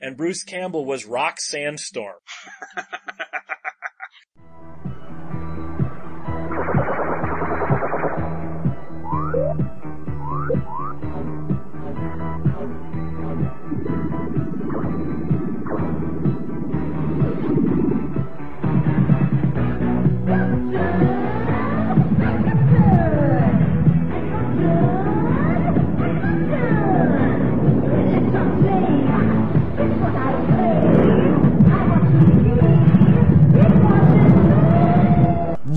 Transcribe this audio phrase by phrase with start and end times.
[0.00, 2.16] and Bruce Campbell was Rock Sandstorm.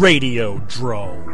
[0.03, 1.25] Radio Drone.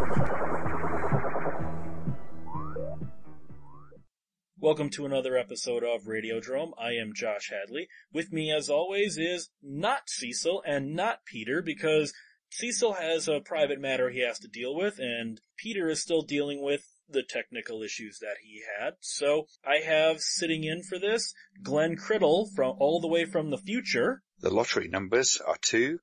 [4.59, 6.73] Welcome to another episode of Radio Radiodrome.
[6.79, 7.87] I am Josh Hadley.
[8.13, 12.13] With me, as always, is not Cecil and not Peter because
[12.51, 16.61] Cecil has a private matter he has to deal with and Peter is still dealing
[16.61, 18.97] with the technical issues that he had.
[18.99, 23.57] So I have sitting in for this Glenn Criddle from all the way from the
[23.57, 24.21] future.
[24.41, 25.97] The lottery numbers are 2,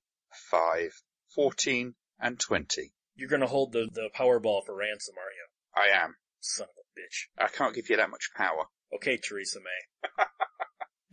[0.50, 0.90] 5,
[1.32, 2.92] 14, and 20.
[3.14, 5.46] You're gonna hold the, the Powerball for ransom, are you?
[5.74, 6.16] I am.
[6.40, 7.28] Son of a bitch.
[7.38, 8.66] I can't give you that much power.
[8.94, 10.24] Okay, Theresa May.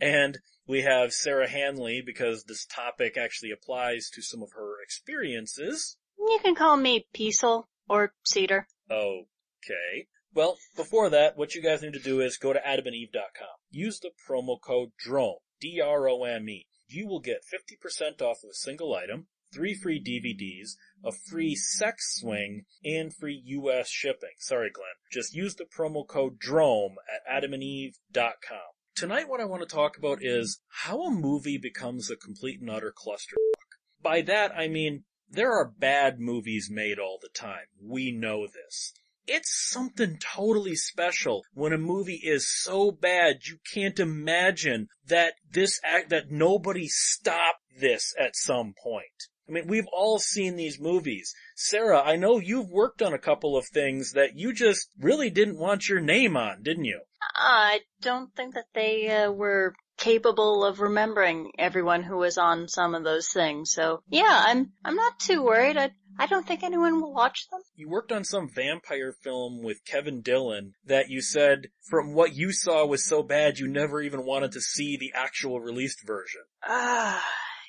[0.00, 5.96] and we have Sarah Hanley because this topic actually applies to some of her experiences.
[6.18, 8.66] You can call me Peaceful or Cedar.
[8.90, 10.08] Okay.
[10.32, 13.56] Well, before that, what you guys need to do is go to adamandeve.com.
[13.70, 16.66] Use the promo code DROME, D-R-O-M-E.
[16.88, 20.72] You will get 50% off of a single item, three free DVDs,
[21.04, 24.34] a free sex swing, and free US shipping.
[24.38, 24.86] Sorry, Glenn.
[25.12, 28.74] Just use the promo code DROME at adamandeve.com.
[28.96, 32.70] Tonight what I want to talk about is how a movie becomes a complete and
[32.70, 33.78] utter clusterfuck.
[34.00, 37.66] By that I mean there are bad movies made all the time.
[37.80, 38.92] We know this.
[39.26, 45.80] It's something totally special when a movie is so bad you can't imagine that this
[45.82, 49.28] act, that nobody stopped this at some point.
[49.48, 51.34] I mean, we've all seen these movies.
[51.54, 55.58] Sarah, I know you've worked on a couple of things that you just really didn't
[55.58, 57.00] want your name on, didn't you?
[57.34, 62.94] I don't think that they uh, were capable of remembering everyone who was on some
[62.94, 63.72] of those things.
[63.72, 65.76] So yeah, I'm I'm not too worried.
[65.76, 67.60] I I don't think anyone will watch them.
[67.74, 72.52] You worked on some vampire film with Kevin Dillon that you said from what you
[72.52, 76.42] saw was so bad you never even wanted to see the actual released version.
[76.66, 77.24] Ah.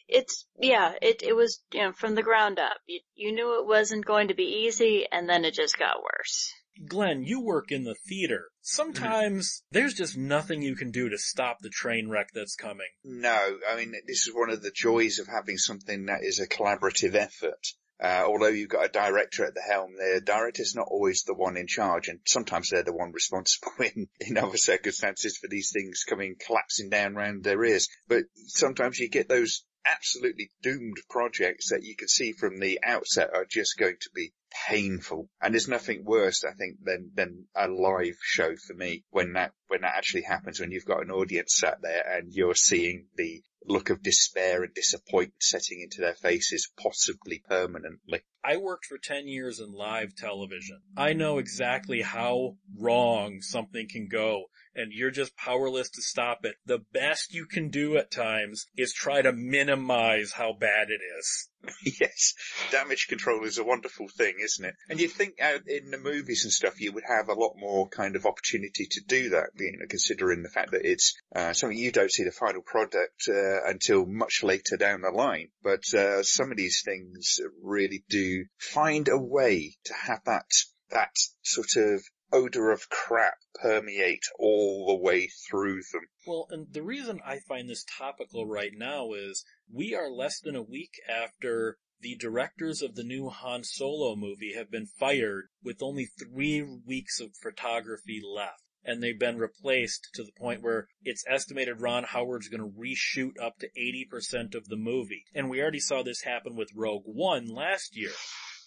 [0.07, 2.77] It's yeah, it it was you know from the ground up.
[2.87, 6.51] You, you knew it wasn't going to be easy, and then it just got worse.
[6.87, 8.49] Glenn, you work in the theater.
[8.61, 12.89] Sometimes there's just nothing you can do to stop the train wreck that's coming.
[13.03, 16.47] No, I mean, this is one of the joys of having something that is a
[16.47, 17.65] collaborative effort.
[17.97, 21.55] Uh, although you've got a director at the helm, the director's not always the one
[21.55, 26.03] in charge, and sometimes they're the one responsible in, in other circumstances for these things
[26.03, 27.87] coming collapsing down around their ears.
[28.09, 33.29] But sometimes you get those absolutely doomed projects that you can see from the outset
[33.33, 34.33] are just going to be
[34.67, 35.29] painful.
[35.41, 39.51] And there's nothing worse, I think, than, than a live show for me when that,
[39.67, 43.41] when that actually happens, when you've got an audience sat there and you're seeing the
[43.67, 48.21] look of despair and disappointment setting into their faces, possibly permanently.
[48.43, 50.81] I worked for 10 years in live television.
[50.95, 54.45] I know exactly how wrong something can go
[54.75, 56.55] and you're just powerless to stop it.
[56.65, 61.49] The best you can do at times is try to minimize how bad it is.
[61.99, 62.33] yes,
[62.71, 64.75] damage control is a wonderful thing, isn't it?
[64.89, 67.87] And you'd think out in the movies and stuff, you would have a lot more
[67.87, 71.77] kind of opportunity to do that, you know, considering the fact that it's uh, something
[71.77, 75.49] you don't see the final product uh, until much later down the line.
[75.63, 80.45] But uh, some of these things really do find a way to have that
[80.91, 86.07] that sort of odor of crap permeate all the way through them.
[86.27, 90.55] Well, and the reason I find this topical right now is we are less than
[90.55, 95.81] a week after the directors of the new Han Solo movie have been fired with
[95.81, 98.61] only three weeks of photography left.
[98.85, 103.43] And they've been replaced to the point where it's estimated Ron Howard's going to reshoot
[103.43, 105.25] up to 80% of the movie.
[105.33, 108.11] And we already saw this happen with Rogue One last year.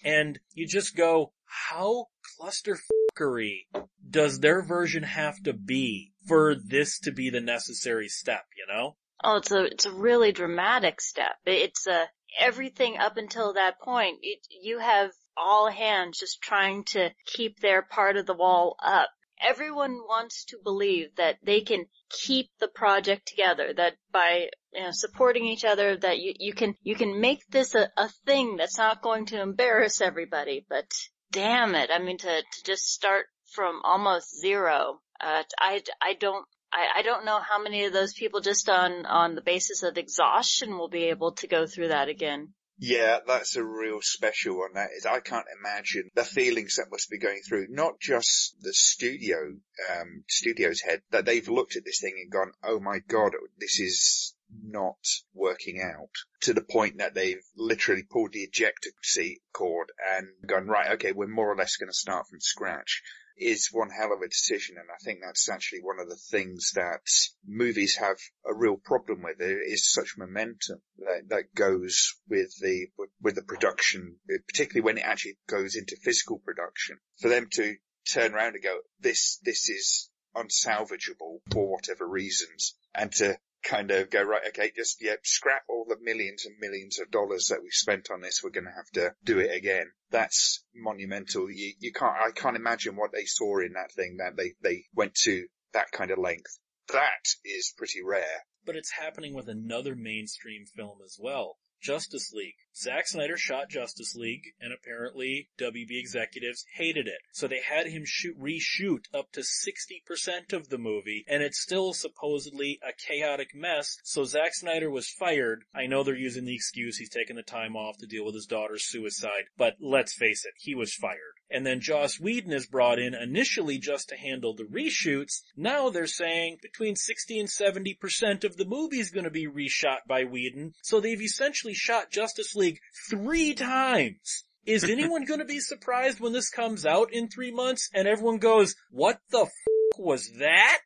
[0.04, 2.06] And you just go, how
[2.40, 3.66] clusterfuckery
[4.08, 8.96] does their version have to be for this to be the necessary step, you know?
[9.22, 11.36] Oh, it's a it's a really dramatic step.
[11.44, 12.08] It's a
[12.38, 14.18] everything up until that point.
[14.22, 19.08] It, you have all hands just trying to keep their part of the wall up.
[19.40, 23.72] Everyone wants to believe that they can keep the project together.
[23.74, 27.74] That by you know, supporting each other, that you you can you can make this
[27.74, 30.64] a, a thing that's not going to embarrass everybody.
[30.68, 30.86] But
[31.30, 35.00] damn it, I mean to to just start from almost zero.
[35.20, 39.06] Uh, I I don't I, I don't know how many of those people just on,
[39.06, 42.52] on the basis of exhaustion will be able to go through that again.
[42.80, 44.74] Yeah, that's a real special one.
[44.74, 48.72] That is, I can't imagine the feelings that must be going through not just the
[48.72, 49.56] studio,
[49.90, 53.80] um, studio's head that they've looked at this thing and gone, "Oh my god, this
[53.80, 54.98] is not
[55.34, 60.68] working out." To the point that they've literally pulled the ejector seat cord and gone,
[60.68, 63.02] "Right, okay, we're more or less going to start from scratch."
[63.38, 64.76] Is one hell of a decision.
[64.78, 67.00] And I think that's actually one of the things that
[67.46, 69.38] movies have a real problem with.
[69.38, 72.88] There is such momentum that, that goes with the,
[73.22, 76.98] with the production, particularly when it actually goes into physical production.
[77.20, 77.76] For them to
[78.12, 84.10] turn around and go, this, this is unsalvageable for whatever reasons and to kind of
[84.10, 87.72] go, right, okay, just, yeah, scrap all the millions and millions of dollars that we've
[87.72, 88.40] spent on this.
[88.42, 89.86] We're going to have to do it again.
[90.10, 91.50] That's monumental.
[91.50, 94.84] You, you can't, I can't imagine what they saw in that thing that they, they
[94.94, 95.44] went to
[95.74, 96.58] that kind of length.
[96.92, 98.44] That is pretty rare.
[98.64, 101.56] But it's happening with another mainstream film as well.
[101.80, 102.56] Justice League.
[102.76, 107.18] Zack Snyder shot Justice League, and apparently WB executives hated it.
[107.32, 111.92] So they had him shoot, reshoot up to 60% of the movie, and it's still
[111.92, 115.64] supposedly a chaotic mess, so Zack Snyder was fired.
[115.74, 118.46] I know they're using the excuse he's taking the time off to deal with his
[118.46, 121.37] daughter's suicide, but let's face it, he was fired.
[121.50, 125.42] And then Joss Whedon is brought in initially just to handle the reshoots.
[125.56, 129.98] Now they're saying between 60 and 70% of the movie is going to be reshot
[130.06, 130.74] by Whedon.
[130.82, 134.44] So they've essentially shot Justice League three times.
[134.66, 138.38] Is anyone going to be surprised when this comes out in three months and everyone
[138.38, 139.50] goes, what the f-
[139.98, 140.80] was that?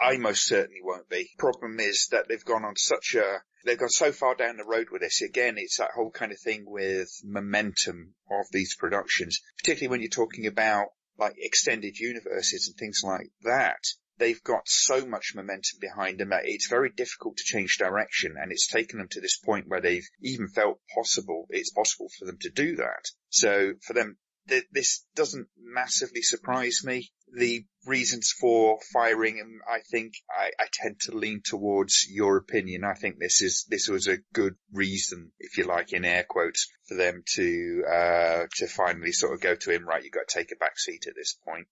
[0.00, 1.30] I most certainly won't be.
[1.38, 4.86] Problem is that they've gone on such a, they've gone so far down the road
[4.90, 5.20] with this.
[5.20, 10.08] Again, it's that whole kind of thing with momentum of these productions, particularly when you're
[10.08, 10.86] talking about
[11.18, 13.82] like extended universes and things like that.
[14.18, 18.50] They've got so much momentum behind them that it's very difficult to change direction and
[18.50, 22.38] it's taken them to this point where they've even felt possible, it's possible for them
[22.40, 23.04] to do that.
[23.28, 24.16] So for them,
[24.48, 30.66] th- this doesn't massively surprise me the reasons for firing him, I think I, I,
[30.72, 32.84] tend to lean towards your opinion.
[32.84, 36.68] I think this is this was a good reason, if you like, in air quotes,
[36.86, 39.86] for them to uh, to finally sort of go to him.
[39.86, 41.66] Right, you've got to take a back seat at this point.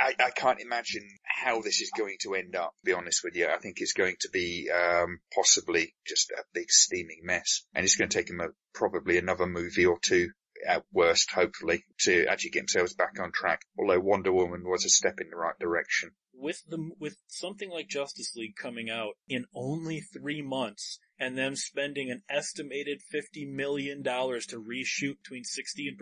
[0.00, 2.74] I, I can't imagine how this is going to end up.
[2.80, 6.42] To be honest with you, I think it's going to be um, possibly just a
[6.52, 10.30] big steaming mess, and it's going to take him a, probably another movie or two
[10.66, 13.62] at worst, hopefully, to actually get themselves back on track.
[13.78, 16.10] Although Wonder Woman was a step in the right direction.
[16.32, 21.54] With the with something like Justice League coming out in only three months, and them
[21.54, 25.98] spending an estimated fifty million dollars to reshoot between sixty and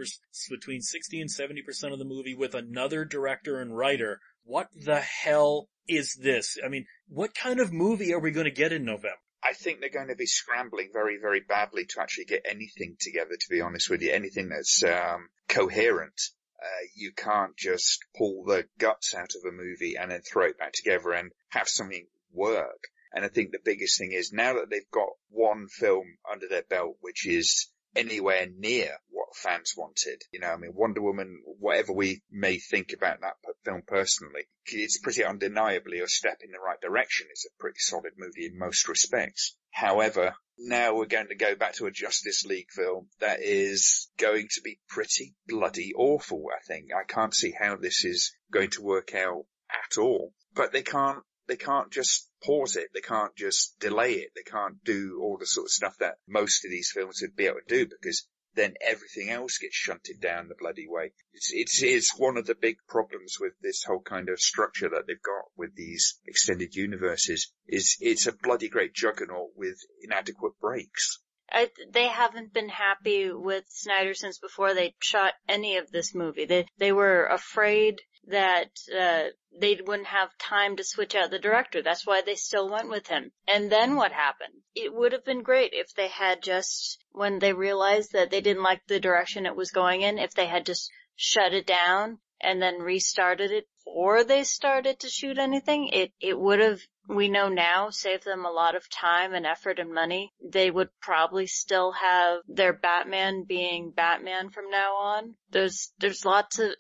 [0.49, 5.01] between sixty and seventy percent of the movie with another director and writer, what the
[5.01, 6.57] hell is this?
[6.65, 9.19] I mean, what kind of movie are we going to get in November?
[9.45, 13.37] I think they're going to be scrambling very, very badly to actually get anything together,
[13.39, 14.13] to be honest with you.
[14.13, 16.21] Anything that's um, coherent.
[16.63, 20.59] Uh, you can't just pull the guts out of a movie and then throw it
[20.59, 22.85] back together and have something work.
[23.13, 26.63] And I think the biggest thing is now that they've got one film under their
[26.63, 30.23] belt, which is anywhere near what fans wanted.
[30.33, 34.99] You know, I mean, Wonder Woman, whatever we may think about that film personally, it's
[34.99, 37.27] pretty undeniably a step in the right direction.
[37.31, 39.57] It's a pretty solid movie in most respects.
[39.71, 44.49] However, now we're going to go back to a Justice League film that is going
[44.53, 46.91] to be pretty bloody awful, I think.
[46.95, 50.33] I can't see how this is going to work out at all.
[50.55, 52.89] But they can't they can't just pause it.
[52.93, 54.31] They can't just delay it.
[54.35, 57.47] They can't do all the sort of stuff that most of these films would be
[57.47, 61.13] able to do because then everything else gets shunted down the bloody way.
[61.33, 65.07] It's, it's, it's one of the big problems with this whole kind of structure that
[65.07, 71.21] they've got with these extended universes is it's a bloody great juggernaut with inadequate brakes.
[71.51, 76.47] I, they haven't been happy with Snyder since before they shot any of this movie.
[76.47, 79.25] They they were afraid that uh,
[79.61, 81.83] they wouldn't have time to switch out the director.
[81.83, 83.33] That's why they still went with him.
[83.49, 84.55] And then what happened?
[84.75, 88.63] It would have been great if they had just, when they realized that they didn't
[88.63, 92.61] like the direction it was going in, if they had just shut it down and
[92.63, 97.49] then restarted it before they started to shoot anything, it, it would have, we know
[97.49, 100.33] now, saved them a lot of time and effort and money.
[100.43, 105.35] They would probably still have their Batman being Batman from now on.
[105.51, 106.71] There's, there's lots of,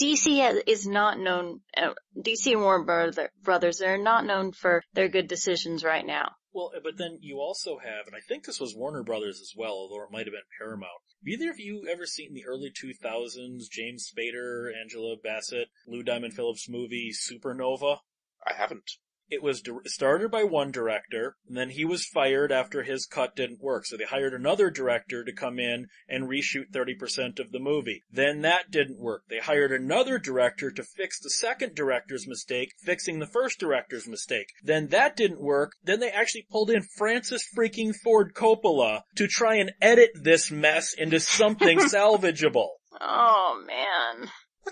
[0.00, 5.28] DC is not known, uh, DC and Warner Brothers, they're not known for their good
[5.28, 6.32] decisions right now.
[6.52, 9.72] Well, but then you also have, and I think this was Warner Brothers as well,
[9.72, 10.90] although it might have been Paramount.
[11.22, 16.34] Have either of you ever seen the early 2000s James Spader, Angela Bassett, Lou Diamond
[16.34, 17.98] Phillips movie Supernova?
[18.44, 18.92] I haven't.
[19.30, 23.36] It was di- started by one director, and then he was fired after his cut
[23.36, 23.86] didn't work.
[23.86, 28.02] So they hired another director to come in and reshoot 30% of the movie.
[28.10, 29.22] Then that didn't work.
[29.28, 34.48] They hired another director to fix the second director's mistake, fixing the first director's mistake.
[34.62, 35.72] Then that didn't work.
[35.82, 40.92] Then they actually pulled in Francis freaking Ford Coppola to try and edit this mess
[40.94, 42.68] into something salvageable.
[43.00, 44.28] Oh man.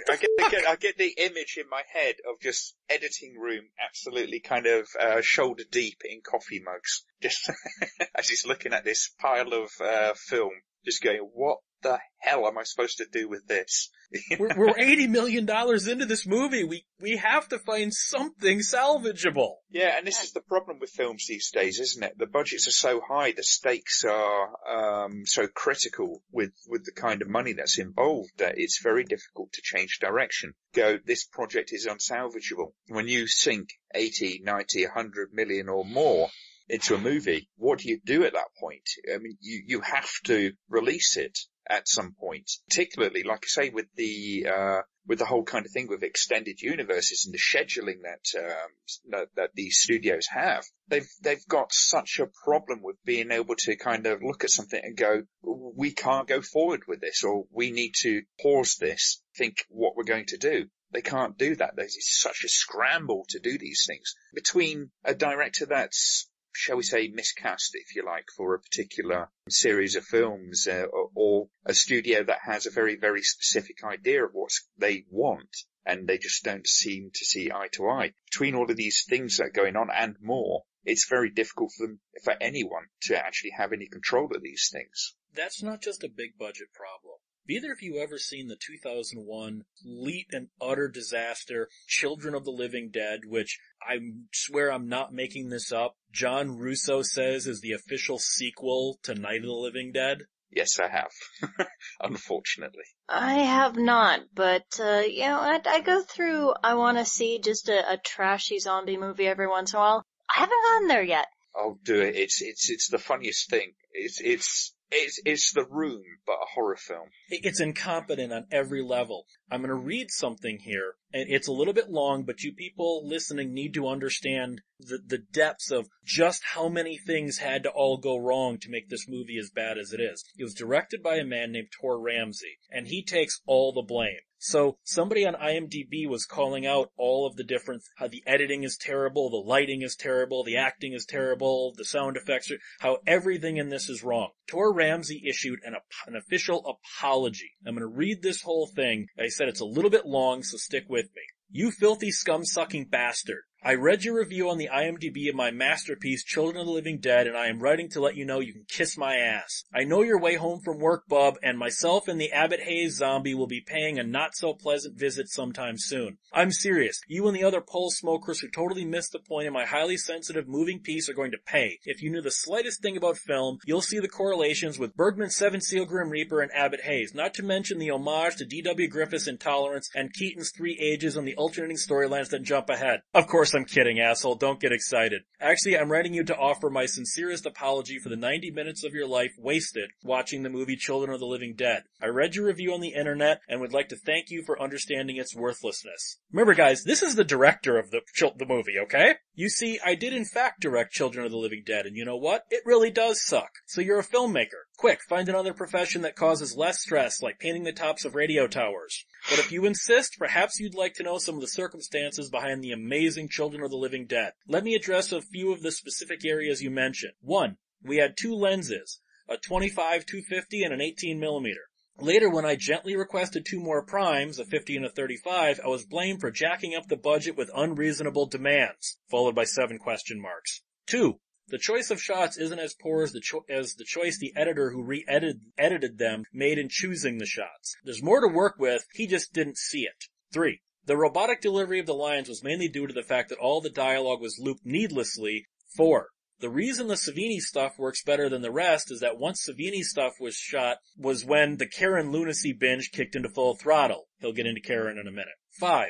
[0.08, 3.64] I get, I get, I get the image in my head of just editing room
[3.84, 7.50] absolutely kind of uh, shoulder deep in coffee mugs, just
[8.14, 10.52] as he's looking at this pile of uh, film,
[10.84, 13.90] just going, "What the hell am I supposed to do with this?"
[14.38, 16.64] we're, we're eighty million dollars into this movie.
[16.64, 19.56] We we have to find something salvageable.
[19.70, 22.16] Yeah, and this is the problem with films these days, isn't it?
[22.16, 27.20] The budgets are so high, the stakes are um, so critical with with the kind
[27.20, 30.54] of money that's involved that it's very difficult to change direction.
[30.74, 32.72] Go, this project is unsalvageable.
[32.88, 36.30] When you sink 80, 90, 100 million or more
[36.68, 38.88] into a movie, what do you do at that point?
[39.12, 43.70] I mean, you, you have to release it at some point, particularly, like I say,
[43.70, 48.02] with the, uh, with the whole kind of thing with extended universes and the scheduling
[48.02, 48.70] that, um,
[49.10, 50.64] that, that these studios have.
[50.88, 54.80] They've, they've got such a problem with being able to kind of look at something
[54.82, 59.64] and go, we can't go forward with this or we need to pause this, think
[59.68, 60.66] what we're going to do.
[60.90, 61.76] They can't do that.
[61.76, 67.08] There's such a scramble to do these things between a director that's shall we say,
[67.08, 72.24] miscast, if you like, for a particular series of films, uh, or, or, a studio
[72.24, 76.66] that has a very, very specific idea of what they want, and they just don't
[76.66, 78.12] seem to see eye to eye.
[78.26, 81.86] Between all of these things that are going on and more, it's very difficult for
[81.86, 85.14] them, for anyone, to actually have any control of these things.
[85.34, 87.18] That's not just a big budget problem.
[87.48, 92.50] Have either of you ever seen the 2001 complete and utter disaster, Children of the
[92.50, 93.98] Living Dead, which I
[94.34, 99.40] swear I'm not making this up, John Russo says is the official sequel to Night
[99.40, 100.24] of the Living Dead?
[100.50, 101.10] Yes, I have.
[102.02, 102.84] Unfortunately.
[103.08, 107.38] I have not, but, uh, you know, I, I go through, I want to see
[107.38, 110.04] just a, a trashy zombie movie every once in a while.
[110.28, 111.28] I haven't gotten there yet.
[111.56, 112.14] I'll do it.
[112.14, 113.72] It's, it's, it's the funniest thing.
[113.92, 117.08] It's, it's, it's, it's the room, but a horror film.
[117.28, 119.26] It's incompetent on every level.
[119.50, 123.06] I'm going to read something here, and it's a little bit long, but you people
[123.06, 127.98] listening need to understand the, the depths of just how many things had to all
[127.98, 130.24] go wrong to make this movie as bad as it is.
[130.36, 134.20] It was directed by a man named Tor Ramsey, and he takes all the blame.
[134.38, 138.76] So somebody on IMDb was calling out all of the different, how the editing is
[138.76, 143.56] terrible, the lighting is terrible, the acting is terrible, the sound effects are, how everything
[143.56, 144.30] in this is wrong.
[144.46, 145.74] Tor Ramsey issued an,
[146.06, 147.50] an official apology.
[147.66, 149.08] I'm going to read this whole thing.
[149.18, 151.22] I said it's a little bit long, so stick with me.
[151.50, 153.42] You filthy scum-sucking bastard.
[153.60, 157.26] I read your review on the IMDb of my masterpiece, Children of the Living Dead,
[157.26, 159.64] and I am writing to let you know you can kiss my ass.
[159.74, 163.34] I know your way home from work, bub, and myself and the Abbott Hayes zombie
[163.34, 166.18] will be paying a not so pleasant visit sometime soon.
[166.32, 167.00] I'm serious.
[167.08, 170.46] You and the other pole smokers who totally missed the point in my highly sensitive
[170.46, 171.80] moving piece are going to pay.
[171.84, 175.60] If you knew the slightest thing about film, you'll see the correlations with Bergman's Seven
[175.60, 178.86] Seal Grim Reaper and Abbott Hayes, not to mention the homage to D.W.
[178.86, 183.00] Griffith's Intolerance and Keaton's Three Ages on the alternating storylines that jump ahead.
[183.12, 184.36] Of course I'm kidding, asshole.
[184.36, 185.22] Don't get excited.
[185.40, 189.06] Actually, I'm writing you to offer my sincerest apology for the 90 minutes of your
[189.06, 191.84] life wasted watching the movie Children of the Living Dead.
[192.00, 195.16] I read your review on the internet and would like to thank you for understanding
[195.16, 196.18] its worthlessness.
[196.32, 198.00] Remember guys, this is the director of the,
[198.36, 199.14] the movie, okay?
[199.34, 202.16] You see, I did in fact direct Children of the Living Dead, and you know
[202.16, 202.44] what?
[202.50, 203.50] It really does suck.
[203.66, 204.67] So you're a filmmaker.
[204.78, 209.04] Quick, find another profession that causes less stress, like painting the tops of radio towers.
[209.28, 212.70] But if you insist, perhaps you'd like to know some of the circumstances behind the
[212.70, 214.34] amazing Children of the Living Dead.
[214.46, 217.14] Let me address a few of the specific areas you mentioned.
[217.20, 221.70] One, we had two lenses, a 25 250 and an 18 millimeter.
[221.98, 225.86] Later, when I gently requested two more primes, a 50 and a 35, I was
[225.86, 230.62] blamed for jacking up the budget with unreasonable demands, followed by seven question marks.
[230.86, 231.18] Two,
[231.48, 234.70] the choice of shots isn't as poor as the, cho- as the choice the editor
[234.70, 237.76] who re-edited edited them made in choosing the shots.
[237.84, 240.04] There's more to work with, he just didn't see it.
[240.32, 240.60] 3.
[240.84, 243.70] The robotic delivery of the lines was mainly due to the fact that all the
[243.70, 245.46] dialogue was looped needlessly.
[245.76, 246.08] 4.
[246.40, 250.14] The reason the Savini stuff works better than the rest is that once Savini stuff
[250.20, 254.06] was shot was when the Karen lunacy binge kicked into full throttle.
[254.20, 255.34] He'll get into Karen in a minute.
[255.58, 255.88] 5.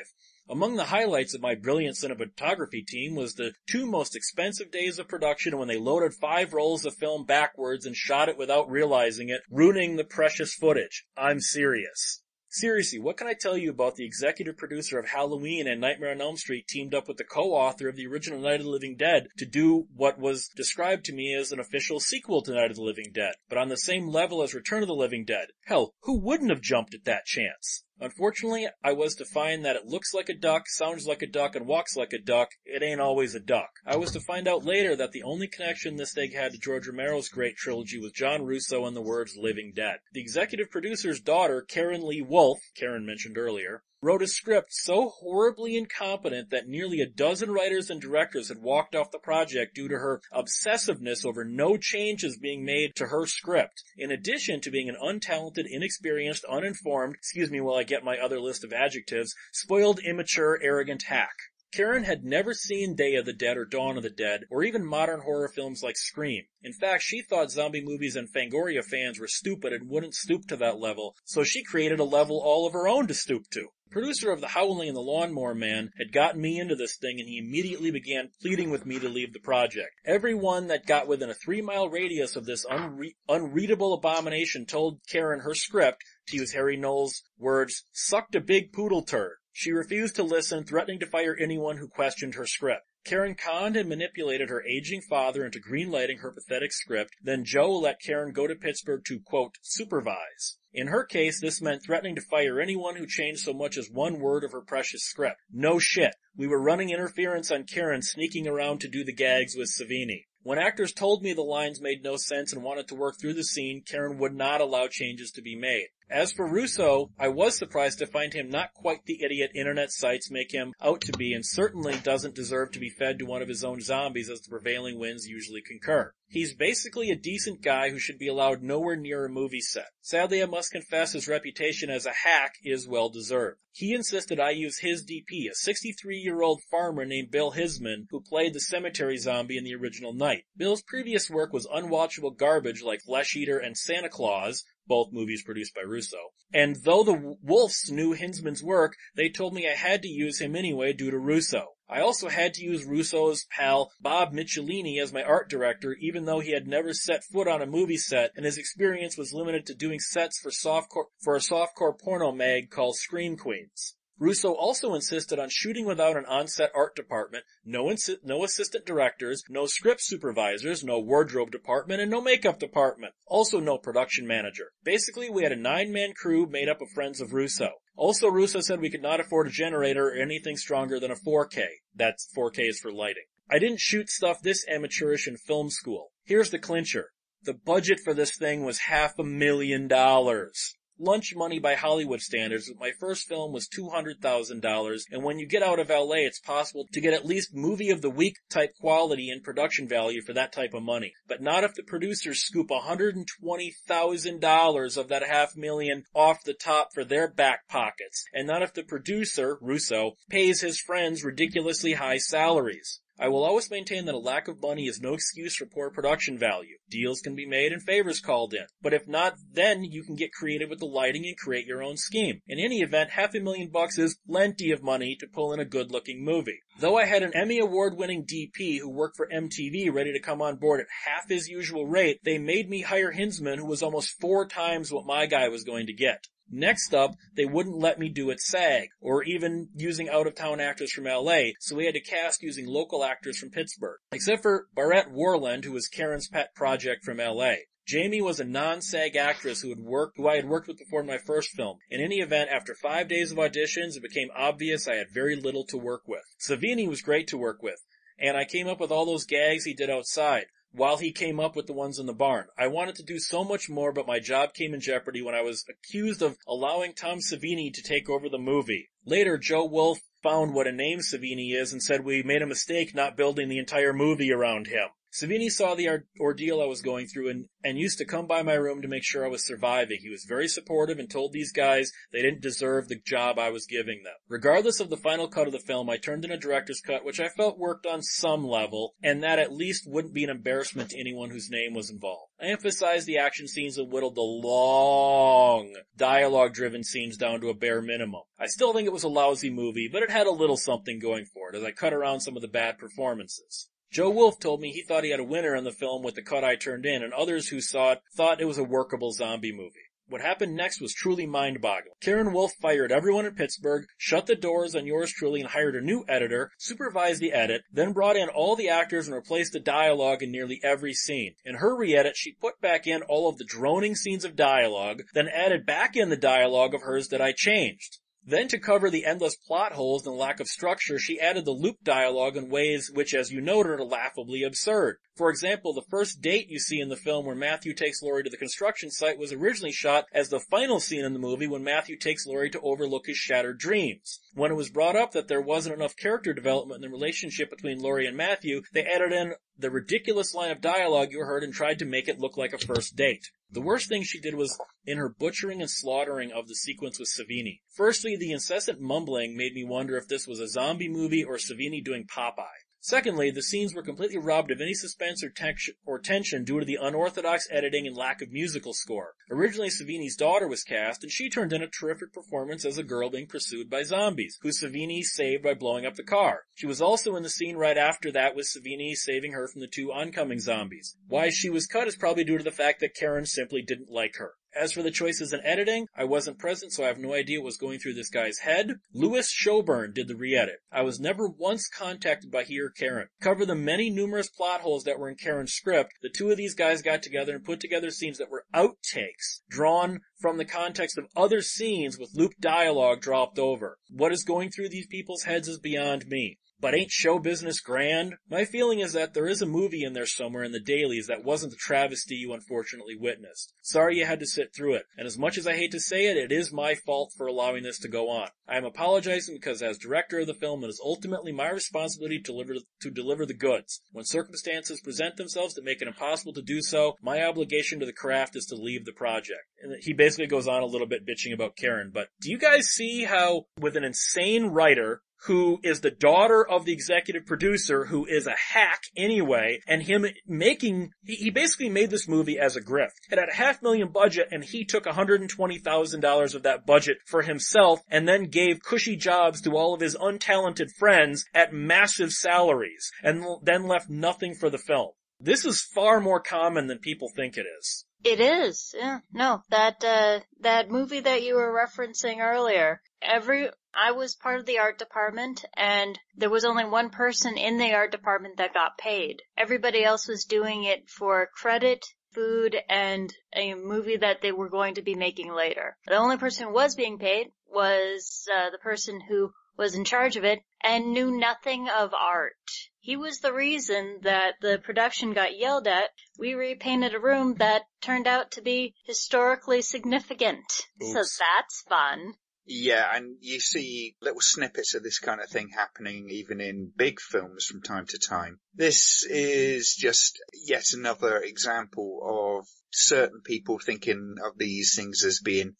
[0.51, 5.07] Among the highlights of my brilliant cinematography team was the two most expensive days of
[5.07, 9.41] production when they loaded five rolls of film backwards and shot it without realizing it,
[9.51, 11.05] ruining the precious footage.
[11.15, 12.23] I'm serious.
[12.47, 16.19] Seriously, what can I tell you about the executive producer of Halloween and Nightmare on
[16.19, 19.27] Elm Street teamed up with the co-author of the original Night of the Living Dead
[19.37, 22.81] to do what was described to me as an official sequel to Night of the
[22.81, 25.49] Living Dead, but on the same level as Return of the Living Dead?
[25.65, 27.83] Hell, who wouldn't have jumped at that chance?
[28.01, 31.55] Unfortunately, I was to find that it looks like a duck, sounds like a duck,
[31.55, 32.49] and walks like a duck.
[32.65, 33.69] It ain't always a duck.
[33.85, 36.87] I was to find out later that the only connection this egg had to George
[36.87, 39.97] Romero's great trilogy was John Russo and the words Living Dead.
[40.13, 45.75] The executive producer's daughter, Karen Lee Wolf, Karen mentioned earlier, wrote a script so horribly
[45.75, 49.95] incompetent that nearly a dozen writers and directors had walked off the project due to
[49.95, 53.83] her obsessiveness over no changes being made to her script.
[53.97, 58.39] In addition to being an untalented, inexperienced, uninformed, excuse me while I get my other
[58.39, 61.35] list of adjectives, spoiled, immature, arrogant hack.
[61.71, 64.83] Karen had never seen Day of the Dead or Dawn of the Dead, or even
[64.83, 66.45] modern horror films like Scream.
[66.63, 70.55] In fact, she thought zombie movies and Fangoria fans were stupid and wouldn't stoop to
[70.55, 73.67] that level, so she created a level all of her own to stoop to.
[73.91, 77.27] Producer of The Howling and the Lawnmower Man had gotten me into this thing and
[77.27, 79.89] he immediately began pleading with me to leave the project.
[80.05, 85.39] Everyone that got within a three mile radius of this unre- unreadable abomination told Karen
[85.39, 89.37] her script, to use Harry Knowles' words, sucked a big poodle turd.
[89.51, 92.83] She refused to listen, threatening to fire anyone who questioned her script.
[93.05, 98.01] Karen conned and manipulated her aging father into greenlighting her pathetic script, then Joe let
[98.01, 100.57] Karen go to Pittsburgh to, quote, supervise.
[100.73, 104.19] In her case, this meant threatening to fire anyone who changed so much as one
[104.19, 105.41] word of her precious script.
[105.51, 106.15] No shit.
[106.35, 110.25] We were running interference on Karen sneaking around to do the gags with Savini.
[110.43, 113.43] When actors told me the lines made no sense and wanted to work through the
[113.43, 115.87] scene, Karen would not allow changes to be made.
[116.11, 120.31] As for Russo, I was surprised to find him not quite the idiot internet sites
[120.31, 123.47] make him out to be and certainly doesn't deserve to be fed to one of
[123.47, 126.11] his own zombies as the prevailing winds usually concur.
[126.27, 129.89] He's basically a decent guy who should be allowed nowhere near a movie set.
[130.01, 133.59] Sadly, I must confess his reputation as a hack is well deserved.
[133.71, 138.19] He insisted I use his DP, a 63 year old farmer named Bill Hinzman, who
[138.19, 140.45] played the cemetery zombie in the original Night.
[140.57, 145.73] Bill's previous work was unwatchable garbage like Flesh Eater and Santa Claws, both movies produced
[145.73, 146.17] by Russo.
[146.53, 150.55] And though the Wolfs knew Hinzman's work, they told me I had to use him
[150.55, 151.75] anyway due to Russo.
[151.87, 156.39] I also had to use Russo's pal Bob Michelini as my art director, even though
[156.39, 159.73] he had never set foot on a movie set and his experience was limited to
[159.73, 163.95] doing sets for softcore, for a softcore porno mag called Scream Queens.
[164.19, 169.43] Russo also insisted on shooting without an on-set art department, no, insi- no assistant directors,
[169.47, 173.13] no script supervisors, no wardrobe department, and no makeup department.
[173.25, 174.71] Also no production manager.
[174.83, 177.69] Basically, we had a nine-man crew made up of friends of Russo.
[177.95, 181.65] Also, Russo said we could not afford a generator or anything stronger than a 4K.
[181.95, 183.25] That's 4K is for lighting.
[183.49, 186.11] I didn't shoot stuff this amateurish in film school.
[186.25, 187.11] Here's the clincher.
[187.43, 192.71] The budget for this thing was half a million dollars lunch money by Hollywood standards,
[192.79, 197.01] my first film was $200,000, and when you get out of LA, it's possible to
[197.01, 200.73] get at least movie of the week type quality and production value for that type
[200.73, 201.13] of money.
[201.27, 207.05] But not if the producers scoop $120,000 of that half million off the top for
[207.05, 213.01] their back pockets, and not if the producer, Russo, pays his friends ridiculously high salaries.
[213.21, 216.37] I will always maintain that a lack of money is no excuse for poor production
[216.37, 216.77] value.
[216.89, 218.65] Deals can be made and favors called in.
[218.81, 221.97] But if not, then you can get creative with the lighting and create your own
[221.97, 222.41] scheme.
[222.47, 225.65] In any event, half a million bucks is plenty of money to pull in a
[225.65, 226.61] good looking movie.
[226.79, 230.41] Though I had an Emmy award winning DP who worked for MTV ready to come
[230.41, 234.19] on board at half his usual rate, they made me hire Hinzman who was almost
[234.21, 236.25] four times what my guy was going to get.
[236.51, 241.05] Next up, they wouldn't let me do it SAG, or even using out-of-town actors from
[241.05, 243.99] LA, so we had to cast using local actors from Pittsburgh.
[244.11, 247.53] Except for Barrett Warland, who was Karen's pet project from LA.
[247.85, 251.17] Jamie was a non-SAG actress who had worked, who I had worked with before my
[251.17, 251.77] first film.
[251.89, 255.65] In any event, after five days of auditions, it became obvious I had very little
[255.65, 256.23] to work with.
[256.39, 257.79] Savini was great to work with,
[258.19, 261.55] and I came up with all those gags he did outside while he came up
[261.55, 262.45] with the ones in the barn.
[262.57, 265.41] I wanted to do so much more, but my job came in jeopardy when I
[265.41, 268.89] was accused of allowing Tom Savini to take over the movie.
[269.05, 272.93] Later, Joe Wolf found what a name Savini is and said we made a mistake
[272.93, 274.89] not building the entire movie around him.
[275.11, 278.53] Savini saw the ordeal I was going through and, and used to come by my
[278.53, 279.97] room to make sure I was surviving.
[280.01, 283.65] He was very supportive and told these guys they didn't deserve the job I was
[283.65, 284.13] giving them.
[284.27, 287.19] Regardless of the final cut of the film, I turned in a director's cut which
[287.19, 290.99] I felt worked on some level and that at least wouldn't be an embarrassment to
[290.99, 292.31] anyone whose name was involved.
[292.39, 297.55] I emphasized the action scenes and whittled the long dialogue driven scenes down to a
[297.55, 298.21] bare minimum.
[298.37, 301.25] I still think it was a lousy movie, but it had a little something going
[301.25, 303.69] for it as I cut around some of the bad performances.
[303.91, 306.21] Joe Wolf told me he thought he had a winner in the film with the
[306.21, 309.51] cut I turned in, and others who saw it thought it was a workable zombie
[309.51, 309.89] movie.
[310.07, 311.93] What happened next was truly mind-boggling.
[312.01, 315.81] Karen Wolf fired everyone in Pittsburgh, shut the doors on yours truly and hired a
[315.81, 320.23] new editor, supervised the edit, then brought in all the actors and replaced the dialogue
[320.23, 321.35] in nearly every scene.
[321.45, 325.27] In her re-edit, she put back in all of the droning scenes of dialogue, then
[325.27, 327.99] added back in the dialogue of hers that I changed.
[328.25, 331.83] Then to cover the endless plot holes and lack of structure, she added the loop
[331.83, 334.97] dialogue in ways which, as you noted, are laughably absurd.
[335.15, 338.29] For example, the first date you see in the film where Matthew takes Laurie to
[338.29, 341.97] the construction site was originally shot as the final scene in the movie when Matthew
[341.97, 344.19] takes Laurie to overlook his shattered dreams.
[344.33, 347.81] When it was brought up that there wasn't enough character development in the relationship between
[347.81, 351.79] Laurie and Matthew, they added in the ridiculous line of dialogue you heard and tried
[351.79, 353.31] to make it look like a first date.
[353.51, 357.09] The worst thing she did was in her butchering and slaughtering of the sequence with
[357.09, 357.61] Savini.
[357.75, 361.83] Firstly, the incessant mumbling made me wonder if this was a zombie movie or Savini
[361.83, 362.45] doing Popeye.
[362.81, 366.65] Secondly, the scenes were completely robbed of any suspense or, tex- or, tension due to
[366.65, 369.15] the unorthodox editing and lack of musical score.
[369.29, 373.09] Originally, Savini's daughter was cast, and she turned in a terrific performance as a girl
[373.09, 376.43] being pursued by zombies, who Savini saved by blowing up the car.
[376.53, 379.67] She was also in the scene right after that with Savini saving her from the
[379.67, 380.95] two oncoming zombies.
[381.07, 384.15] Why she was cut is probably due to the fact that Karen simply didn't like
[384.15, 384.35] her.
[384.55, 387.45] As for the choices in editing, I wasn't present so I have no idea what
[387.45, 388.79] was going through this guy's head.
[388.93, 390.61] Louis Shoburn did the re-edit.
[390.71, 393.09] I was never once contacted by he or Karen.
[393.21, 396.55] Cover the many numerous plot holes that were in Karen's script, the two of these
[396.55, 401.05] guys got together and put together scenes that were outtakes, drawn from the context of
[401.15, 403.77] other scenes with looped dialogue dropped over.
[403.89, 406.39] What is going through these people's heads is beyond me.
[406.61, 408.15] But ain't show business grand?
[408.29, 411.23] My feeling is that there is a movie in there somewhere in the dailies that
[411.23, 413.53] wasn't the travesty you unfortunately witnessed.
[413.61, 416.07] Sorry you had to sit through it, and as much as I hate to say
[416.07, 418.29] it, it is my fault for allowing this to go on.
[418.47, 422.31] I am apologizing because as director of the film, it is ultimately my responsibility to
[422.31, 423.81] deliver, to deliver the goods.
[423.91, 427.93] When circumstances present themselves that make it impossible to do so, my obligation to the
[427.93, 429.43] craft is to leave the project.
[429.61, 432.67] And he basically goes on a little bit bitching about Karen, but do you guys
[432.67, 438.05] see how with an insane writer who is the daughter of the executive producer who
[438.05, 442.61] is a hack anyway, and him making, he, he basically made this movie as a
[442.61, 442.95] grift.
[443.11, 447.81] It had a half million budget and he took $120,000 of that budget for himself
[447.89, 453.25] and then gave cushy jobs to all of his untalented friends at massive salaries and
[453.43, 454.91] then left nothing for the film.
[455.19, 457.85] This is far more common than people think it is.
[458.03, 458.73] It is.
[458.77, 458.99] Yeah.
[459.11, 462.81] No, that uh that movie that you were referencing earlier.
[463.01, 467.57] Every I was part of the art department and there was only one person in
[467.57, 469.21] the art department that got paid.
[469.37, 474.75] Everybody else was doing it for credit, food, and a movie that they were going
[474.75, 475.77] to be making later.
[475.85, 480.15] The only person who was being paid was uh, the person who was in charge
[480.15, 482.33] of it and knew nothing of art.
[482.79, 485.89] He was the reason that the production got yelled at.
[486.17, 490.45] We repainted a room that turned out to be historically significant.
[490.81, 490.93] Oops.
[490.93, 492.13] So that's fun.
[492.51, 496.99] Yeah, and you see little snippets of this kind of thing happening even in big
[496.99, 498.39] films from time to time.
[498.55, 505.57] This is just yet another example of certain people thinking of these things as being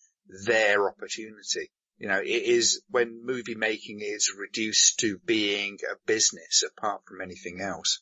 [0.48, 1.72] their opportunity.
[2.00, 7.22] You know, it is when movie making is reduced to being a business apart from
[7.22, 8.02] anything else.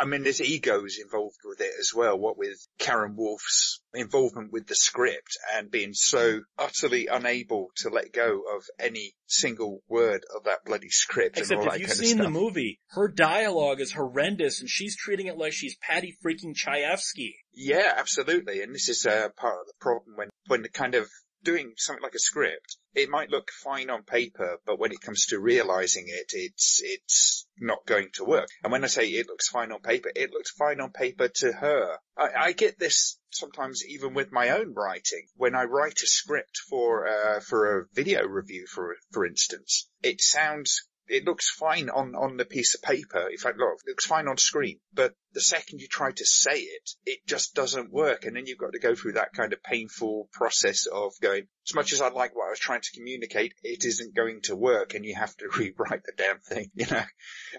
[0.00, 2.18] I mean, there's egos involved with it as well.
[2.18, 8.12] What with Karen Wolf's involvement with the script and being so utterly unable to let
[8.12, 11.38] go of any single word of that bloody script.
[11.38, 15.52] Except if you've seen the movie, her dialogue is horrendous and she's treating it like
[15.52, 17.34] she's Paddy freaking Chayefsky.
[17.52, 18.62] Yeah, absolutely.
[18.62, 21.08] And this is uh, part of the problem when, when the kind of
[21.44, 25.26] doing something like a script, it might look fine on paper, but when it comes
[25.26, 28.48] to realizing it, it's, it's not going to work.
[28.62, 31.52] And when I say it looks fine on paper, it looks fine on paper to
[31.52, 31.98] her.
[32.16, 35.26] I, I get this sometimes even with my own writing.
[35.36, 40.20] When I write a script for, uh, for a video review, for, for instance, it
[40.20, 43.28] sounds it looks fine on, on the piece of paper.
[43.28, 44.80] In fact, look, it looks fine on screen.
[44.92, 48.24] But the second you try to say it, it just doesn't work.
[48.24, 51.74] And then you've got to go through that kind of painful process of going, as
[51.74, 54.94] much as I like what I was trying to communicate, it isn't going to work
[54.94, 57.04] and you have to rewrite the damn thing, you know?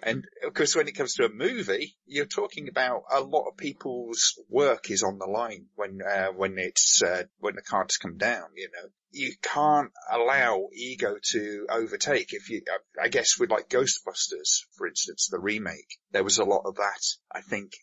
[0.02, 3.58] And of course, when it comes to a movie, you're talking about a lot of
[3.58, 8.18] people's work is on the line when, uh, when it's, uh, when the cards come
[8.18, 8.90] down, you know?
[9.16, 12.34] you can't allow ego to overtake.
[12.34, 12.62] If you,
[13.02, 17.02] I guess with like Ghostbusters, for instance, the remake, there was a lot of that.
[17.30, 17.74] I think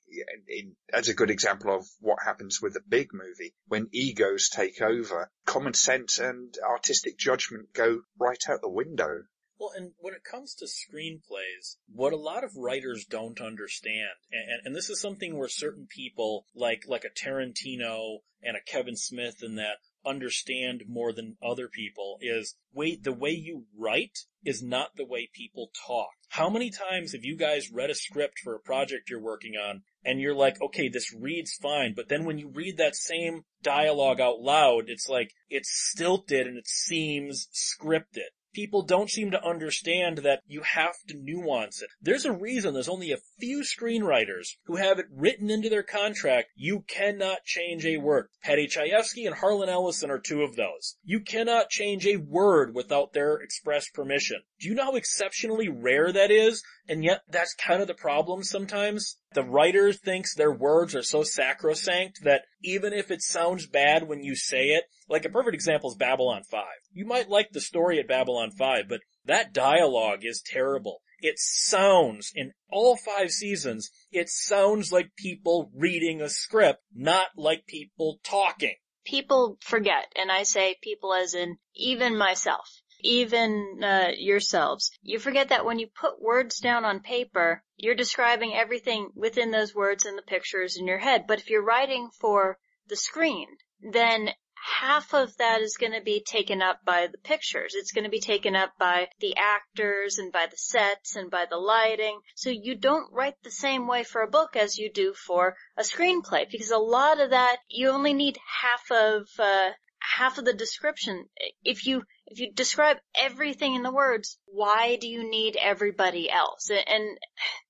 [0.48, 4.80] in, as a good example of what happens with a big movie when egos take
[4.80, 9.24] over, common sense and artistic judgment go right out the window.
[9.60, 14.62] Well, and when it comes to screenplays, what a lot of writers don't understand, and,
[14.64, 19.36] and, this is something where certain people, like, like a Tarantino and a Kevin Smith
[19.42, 24.96] and that, understand more than other people is wait, the way you write is not
[24.96, 26.10] the way people talk.
[26.30, 29.82] How many times have you guys read a script for a project you're working on
[30.04, 34.20] and you're like, okay, this reads fine, but then when you read that same dialogue
[34.20, 40.18] out loud, it's like, it's stilted and it seems scripted people don't seem to understand
[40.18, 41.88] that you have to nuance it.
[42.00, 46.50] There's a reason there's only a few screenwriters who have it written into their contract
[46.54, 48.28] you cannot change a word.
[48.42, 50.96] Paddy Chayefsky and Harlan Ellison are two of those.
[51.04, 54.42] You cannot change a word without their express permission.
[54.62, 56.62] Do you know how exceptionally rare that is?
[56.86, 59.16] And yet that's kind of the problem sometimes.
[59.34, 64.22] The writer thinks their words are so sacrosanct that even if it sounds bad when
[64.22, 66.64] you say it, like a perfect example is Babylon 5.
[66.92, 71.02] You might like the story at Babylon 5, but that dialogue is terrible.
[71.18, 77.66] It sounds, in all five seasons, it sounds like people reading a script, not like
[77.66, 78.76] people talking.
[79.04, 84.90] People forget, and I say people as in even myself even uh, yourselves.
[85.02, 89.74] You forget that when you put words down on paper, you're describing everything within those
[89.74, 91.26] words and the pictures in your head.
[91.26, 93.48] But if you're writing for the screen,
[93.80, 94.30] then
[94.62, 97.74] half of that is going to be taken up by the pictures.
[97.74, 101.46] It's going to be taken up by the actors and by the sets and by
[101.50, 102.20] the lighting.
[102.36, 105.82] So you don't write the same way for a book as you do for a
[105.82, 110.52] screenplay because a lot of that you only need half of uh, half of the
[110.52, 111.28] description.
[111.64, 116.70] If you if you describe everything in the words, why do you need everybody else?
[116.70, 117.18] And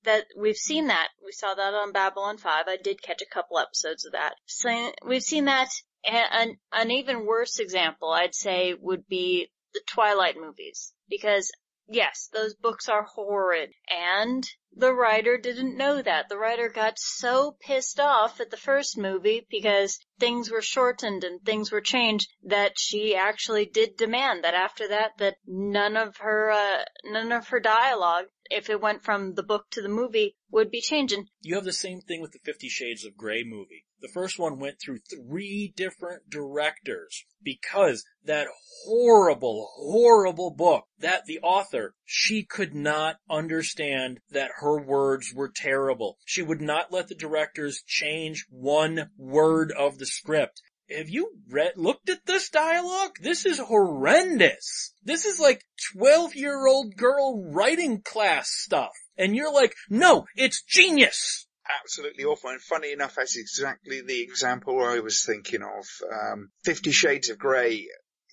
[0.05, 1.09] that we've seen that.
[1.25, 2.65] We saw that on Babylon 5.
[2.69, 4.35] I did catch a couple episodes of that.
[4.47, 5.69] So we've seen that.
[6.05, 10.93] An, an even worse example, I'd say, would be the Twilight movies.
[11.09, 11.51] Because
[11.89, 13.71] yes, those books are horrid.
[13.89, 16.29] And the writer didn't know that.
[16.29, 21.43] The writer got so pissed off at the first movie because things were shortened and
[21.43, 26.51] things were changed that she actually did demand that after that that none of her
[26.51, 30.71] uh, none of her dialogue if it went from the book to the movie would
[30.71, 31.27] be changing.
[31.41, 33.87] You have the same thing with the Fifty Shades of Grey movie.
[34.03, 38.49] The first one went through three different directors because that
[38.85, 46.19] horrible, horrible book that the author, she could not understand that her words were terrible.
[46.25, 50.63] She would not let the directors change one word of the script.
[50.91, 53.19] Have you read, looked at this dialogue?
[53.21, 54.95] This is horrendous.
[55.05, 58.93] This is like 12 year old girl writing class stuff.
[59.17, 61.47] And you're like, no, it's genius!
[61.81, 62.51] Absolutely awful.
[62.51, 65.87] And funny enough, that's exactly the example I was thinking of.
[66.13, 67.89] Um, Fifty Shades of Grey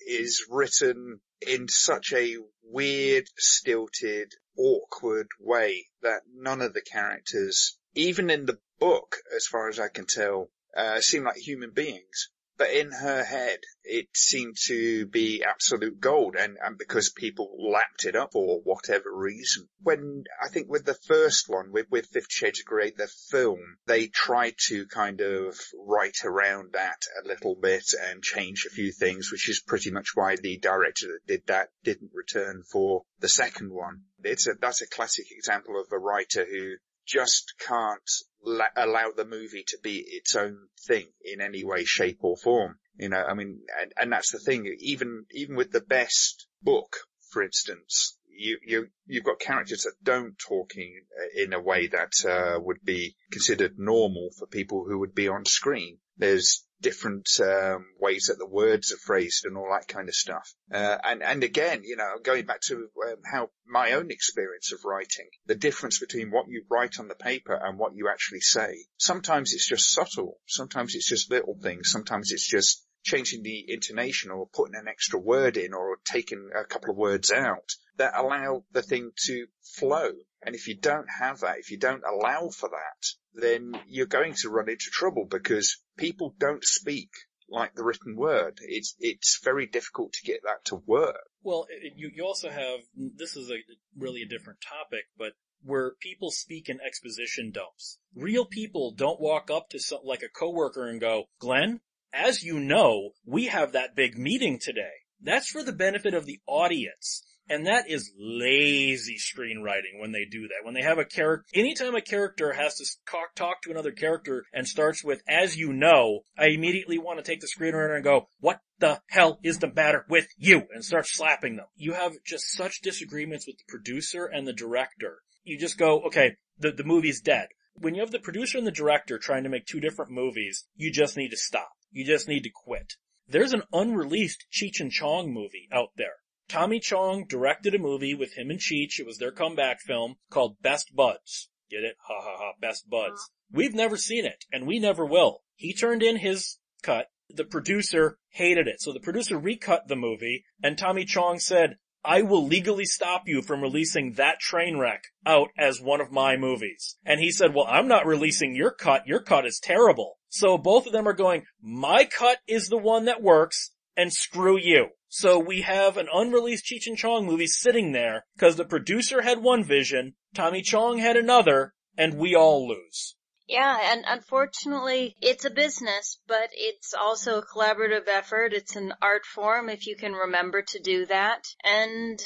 [0.05, 8.29] is written in such a weird, stilted, awkward way that none of the characters, even
[8.29, 12.71] in the book, as far as I can tell, uh, seem like human beings but
[12.71, 18.17] in her head, it seemed to be absolute gold and, and because people lapped it
[18.17, 19.69] up for whatever reason.
[19.81, 23.59] When, I think with the first one, with, with Fifty Shades of Grey, the film,
[23.87, 28.91] they tried to kind of write around that a little bit and change a few
[28.91, 33.29] things, which is pretty much why the director that did that didn't return for the
[33.29, 34.01] second one.
[34.21, 36.73] It's a, that's a classic example of a writer who
[37.09, 38.09] just can't
[38.43, 42.77] la- allow the movie to be its own thing in any way, shape or form.
[42.97, 44.65] You know, I mean, and, and that's the thing.
[44.79, 46.97] Even, even with the best book,
[47.31, 51.01] for instance, you, you, you've got characters that don't talk in,
[51.35, 55.45] in a way that, uh, would be considered normal for people who would be on
[55.45, 55.97] screen.
[56.17, 60.53] There's different um, ways that the words are phrased and all that kind of stuff.
[60.73, 64.85] Uh, and and again, you know, going back to um, how my own experience of
[64.85, 68.85] writing, the difference between what you write on the paper and what you actually say.
[68.97, 70.39] Sometimes it's just subtle.
[70.47, 71.91] Sometimes it's just little things.
[71.91, 76.65] Sometimes it's just changing the intonation or putting an extra word in or taking a
[76.65, 80.11] couple of words out that allow the thing to flow.
[80.41, 84.33] And if you don't have that, if you don't allow for that, then you're going
[84.35, 87.09] to run into trouble because people don't speak
[87.49, 88.59] like the written word.
[88.61, 91.17] It's it's very difficult to get that to work.
[91.43, 93.57] Well, uh, you you also have this is a
[93.97, 97.97] really a different topic, but where people speak in exposition dumps.
[98.15, 101.81] Real people don't walk up to some, like a coworker and go, "Glenn,
[102.13, 106.39] as you know, we have that big meeting today." That's for the benefit of the
[106.45, 107.25] audience.
[107.49, 110.63] And that is lazy screenwriting when they do that.
[110.63, 114.45] When they have a character, anytime a character has to talk, talk to another character
[114.53, 118.29] and starts with, as you know, I immediately want to take the screenwriter and go,
[118.39, 120.61] what the hell is the matter with you?
[120.71, 121.65] And start slapping them.
[121.75, 125.23] You have just such disagreements with the producer and the director.
[125.43, 127.47] You just go, okay, the, the movie's dead.
[127.73, 130.91] When you have the producer and the director trying to make two different movies, you
[130.91, 131.71] just need to stop.
[131.91, 132.93] You just need to quit.
[133.27, 136.17] there's an unreleased Cheech and Chong movie out there.
[136.49, 138.99] Tommy Chong directed a movie with him and Cheech.
[138.99, 141.49] It was their comeback film called Best Buds.
[141.69, 141.95] Get it?
[142.07, 143.21] Ha ha ha, Best Buds.
[143.21, 143.57] Uh-huh.
[143.57, 145.43] We've never seen it, and we never will.
[145.55, 147.07] He turned in his cut.
[147.29, 152.21] The producer hated it, so the producer recut the movie, and Tommy Chong said, I
[152.21, 156.97] will legally stop you from releasing that train wreck out as one of my movies.
[157.05, 159.05] And he said, well, I'm not releasing your cut.
[159.05, 160.17] Your cut is terrible.
[160.29, 164.57] So both of them are going, my cut is the one that works and screw
[164.57, 164.89] you.
[165.07, 169.41] So we have an unreleased Cheech and Chong movie sitting there because the producer had
[169.41, 173.15] one vision, Tommy Chong had another, and we all lose.
[173.47, 178.53] Yeah, and unfortunately, it's a business, but it's also a collaborative effort.
[178.53, 181.45] It's an art form if you can remember to do that.
[181.63, 182.23] And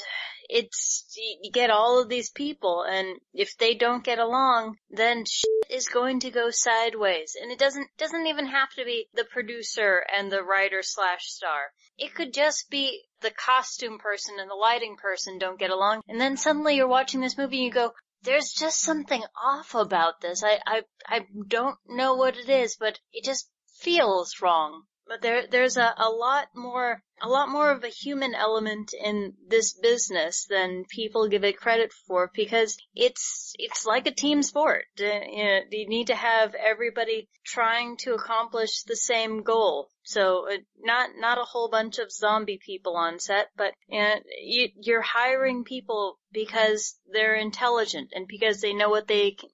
[0.48, 5.50] it's, you get all of these people and if they don't get along, then shit
[5.70, 7.36] is going to go sideways.
[7.40, 11.72] And it doesn't, doesn't even have to be the producer and the writer slash star.
[11.98, 16.02] It could just be the costume person and the lighting person don't get along.
[16.08, 20.20] And then suddenly you're watching this movie and you go, there's just something off about
[20.20, 20.42] this.
[20.42, 23.48] I, I, I don't know what it is, but it just
[23.80, 24.84] feels wrong.
[25.06, 29.34] But there, there's a, a lot more, a lot more of a human element in
[29.48, 34.84] this business than people give it credit for because it's, it's like a team sport.
[34.98, 39.90] Uh, you, know, you need to have everybody trying to accomplish the same goal.
[40.04, 44.14] So uh, not not a whole bunch of zombie people on set, but you know,
[44.42, 49.48] you, you're hiring people because they're intelligent and because they know what they can,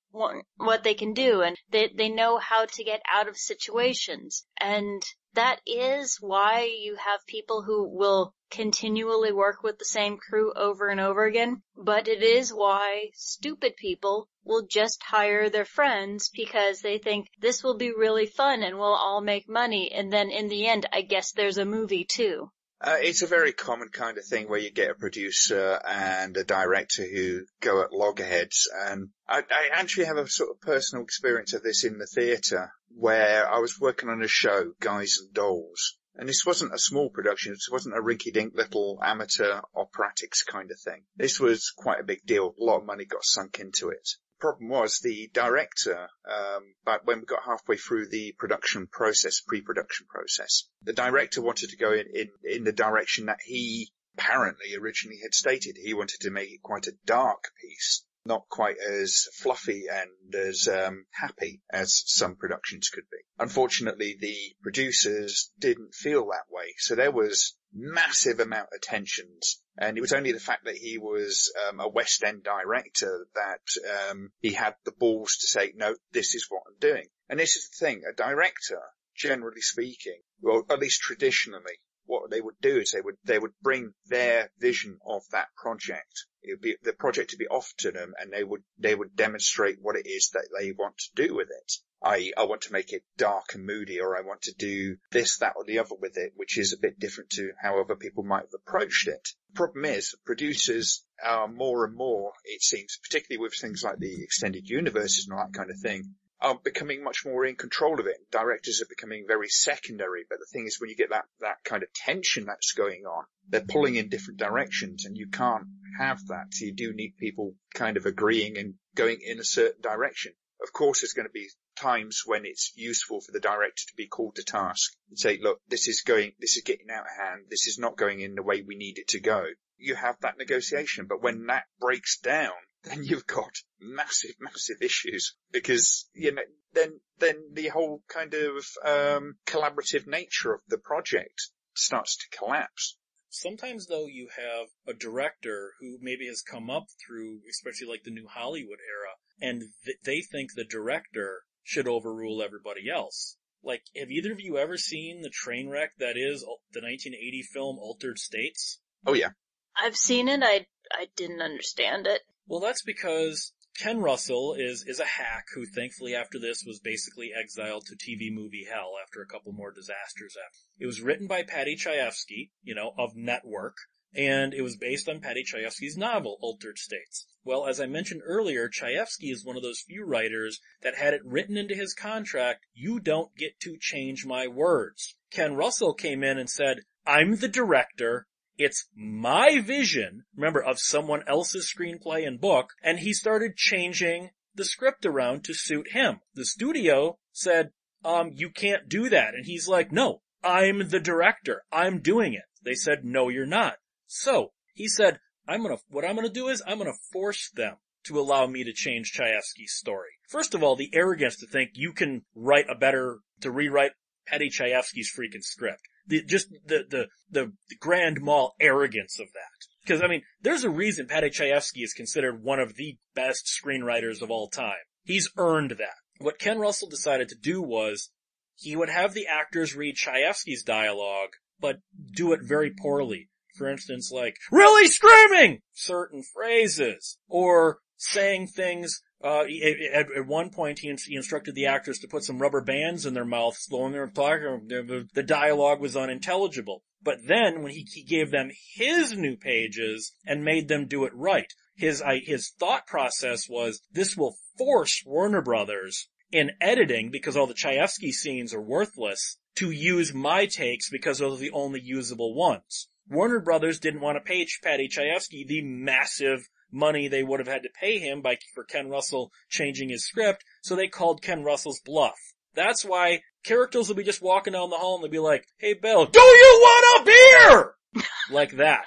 [0.56, 4.44] what they can do and they they know how to get out of situations.
[4.60, 5.02] And
[5.34, 10.88] that is why you have people who will continually work with the same crew over
[10.88, 16.80] and over again, but it is why stupid people will just hire their friends because
[16.80, 20.48] they think this will be really fun and we'll all make money and then in
[20.48, 22.50] the end I guess there's a movie too.
[22.82, 26.44] Uh, it's a very common kind of thing where you get a producer and a
[26.44, 28.68] director who go at loggerheads.
[28.86, 32.72] And I, I actually have a sort of personal experience of this in the theatre
[32.88, 35.98] where I was working on a show, Guys and Dolls.
[36.16, 37.52] And this wasn't a small production.
[37.52, 41.02] This wasn't a rinky-dink little amateur operatics kind of thing.
[41.16, 42.54] This was quite a big deal.
[42.58, 44.08] A lot of money got sunk into it
[44.40, 50.07] problem was the director, um, but when we got halfway through the production process, pre-production
[50.09, 55.18] process, the director wanted to go in, in, in the direction that he apparently originally
[55.22, 55.76] had stated.
[55.76, 60.68] He wanted to make it quite a dark piece, not quite as fluffy and as
[60.68, 63.18] um, happy as some productions could be.
[63.38, 69.96] Unfortunately, the producers didn't feel that way, so there was massive amount of tensions and
[69.96, 74.30] it was only the fact that he was um, a West End director that um,
[74.40, 77.06] he had the balls to say, no, this is what I'm doing.
[77.30, 78.83] And this is the thing, a director,
[79.16, 83.52] generally speaking, well, at least traditionally, what they would do is they would they would
[83.62, 86.26] bring their vision of that project.
[86.61, 89.96] Be the project to be offered to them, and they would they would demonstrate what
[89.96, 91.72] it is that they want to do with it.
[92.03, 95.38] I I want to make it dark and moody, or I want to do this,
[95.38, 98.24] that, or the other with it, which is a bit different to how other people
[98.24, 99.29] might have approached it.
[99.55, 104.68] Problem is, producers are more and more, it seems, particularly with things like the extended
[104.68, 108.16] universes and all that kind of thing, are becoming much more in control of it.
[108.31, 110.24] Directors are becoming very secondary.
[110.29, 113.24] But the thing is, when you get that, that kind of tension that's going on,
[113.48, 115.66] they're pulling in different directions and you can't
[115.98, 116.46] have that.
[116.53, 120.33] So you do need people kind of agreeing and going in a certain direction.
[120.62, 124.07] Of course, there's going to be times when it's useful for the director to be
[124.07, 127.46] called to task and say, look, this is going, this is getting out of hand.
[127.48, 129.46] This is not going in the way we need it to go.
[129.79, 131.07] You have that negotiation.
[131.09, 132.53] But when that breaks down,
[132.85, 136.42] then you've got massive, massive issues because, you know,
[136.74, 142.96] then, then the whole kind of, um, collaborative nature of the project starts to collapse.
[143.32, 148.10] Sometimes though you have a director who maybe has come up through, especially like the
[148.10, 153.36] new Hollywood era, and th- they think the director should overrule everybody else.
[153.62, 157.78] Like, have either of you ever seen the train wreck that is the 1980 film
[157.78, 158.80] Altered States?
[159.06, 159.30] Oh yeah.
[159.76, 160.42] I've seen it.
[160.42, 162.22] I I didn't understand it.
[162.46, 163.52] Well, that's because
[163.83, 168.31] Ken Russell is is a hack who thankfully after this was basically exiled to TV
[168.31, 170.59] movie hell after a couple more disasters after.
[170.78, 173.78] It was written by Paddy Chayefsky, you know, of Network,
[174.14, 177.26] and it was based on Paddy Chayefsky's novel, Altered States.
[177.43, 181.24] Well, as I mentioned earlier, Chayefsky is one of those few writers that had it
[181.24, 185.16] written into his contract, you don't get to change my words.
[185.31, 188.26] Ken Russell came in and said, I'm the director,
[188.61, 194.66] it's my vision, remember, of someone else's screenplay and book, and he started changing the
[194.66, 196.20] script around to suit him.
[196.34, 197.70] The studio said,
[198.04, 199.34] um, you can't do that.
[199.34, 201.62] And he's like, no, I'm the director.
[201.72, 202.42] I'm doing it.
[202.62, 203.76] They said, no, you're not.
[204.06, 208.20] So he said, I'm gonna, what I'm gonna do is I'm gonna force them to
[208.20, 210.11] allow me to change Chayefsky's story.
[210.28, 213.92] First of all, the arrogance to think you can write a better, to rewrite
[214.26, 215.80] Paddy Chayefsky's freaking script.
[216.11, 219.66] The, just the, the, the, grand mal arrogance of that.
[219.84, 224.20] Because I mean, there's a reason Paddy Chayefsky is considered one of the best screenwriters
[224.20, 224.82] of all time.
[225.04, 225.94] He's earned that.
[226.18, 228.11] What Ken Russell decided to do was
[228.56, 231.30] he would have the actors read Chayefsky's dialogue,
[231.61, 231.76] but
[232.14, 233.28] do it very poorly.
[233.56, 239.44] For instance, like, really screaming certain phrases, or saying things uh,
[239.92, 243.12] at, at, one point, he, he, instructed the actors to put some rubber bands in
[243.12, 244.66] their mouths when they were talking.
[244.66, 246.82] The dialogue was unintelligible.
[247.03, 251.14] But then, when he, he gave them his new pages and made them do it
[251.14, 257.46] right, his his thought process was this will force Warner Brothers in editing because all
[257.46, 262.34] the Chayefsky scenes are worthless to use my takes because those are the only usable
[262.34, 262.88] ones.
[263.09, 267.62] Warner Brothers didn't want to pay Paddy Chayefsky the massive money they would have had
[267.62, 271.80] to pay him by, for Ken Russell changing his script, so they called Ken Russell's
[271.80, 272.18] bluff.
[272.54, 275.74] That's why characters will be just walking down the hall and they'll be like, hey
[275.74, 278.04] Bill, do you want a beer?
[278.30, 278.84] like that.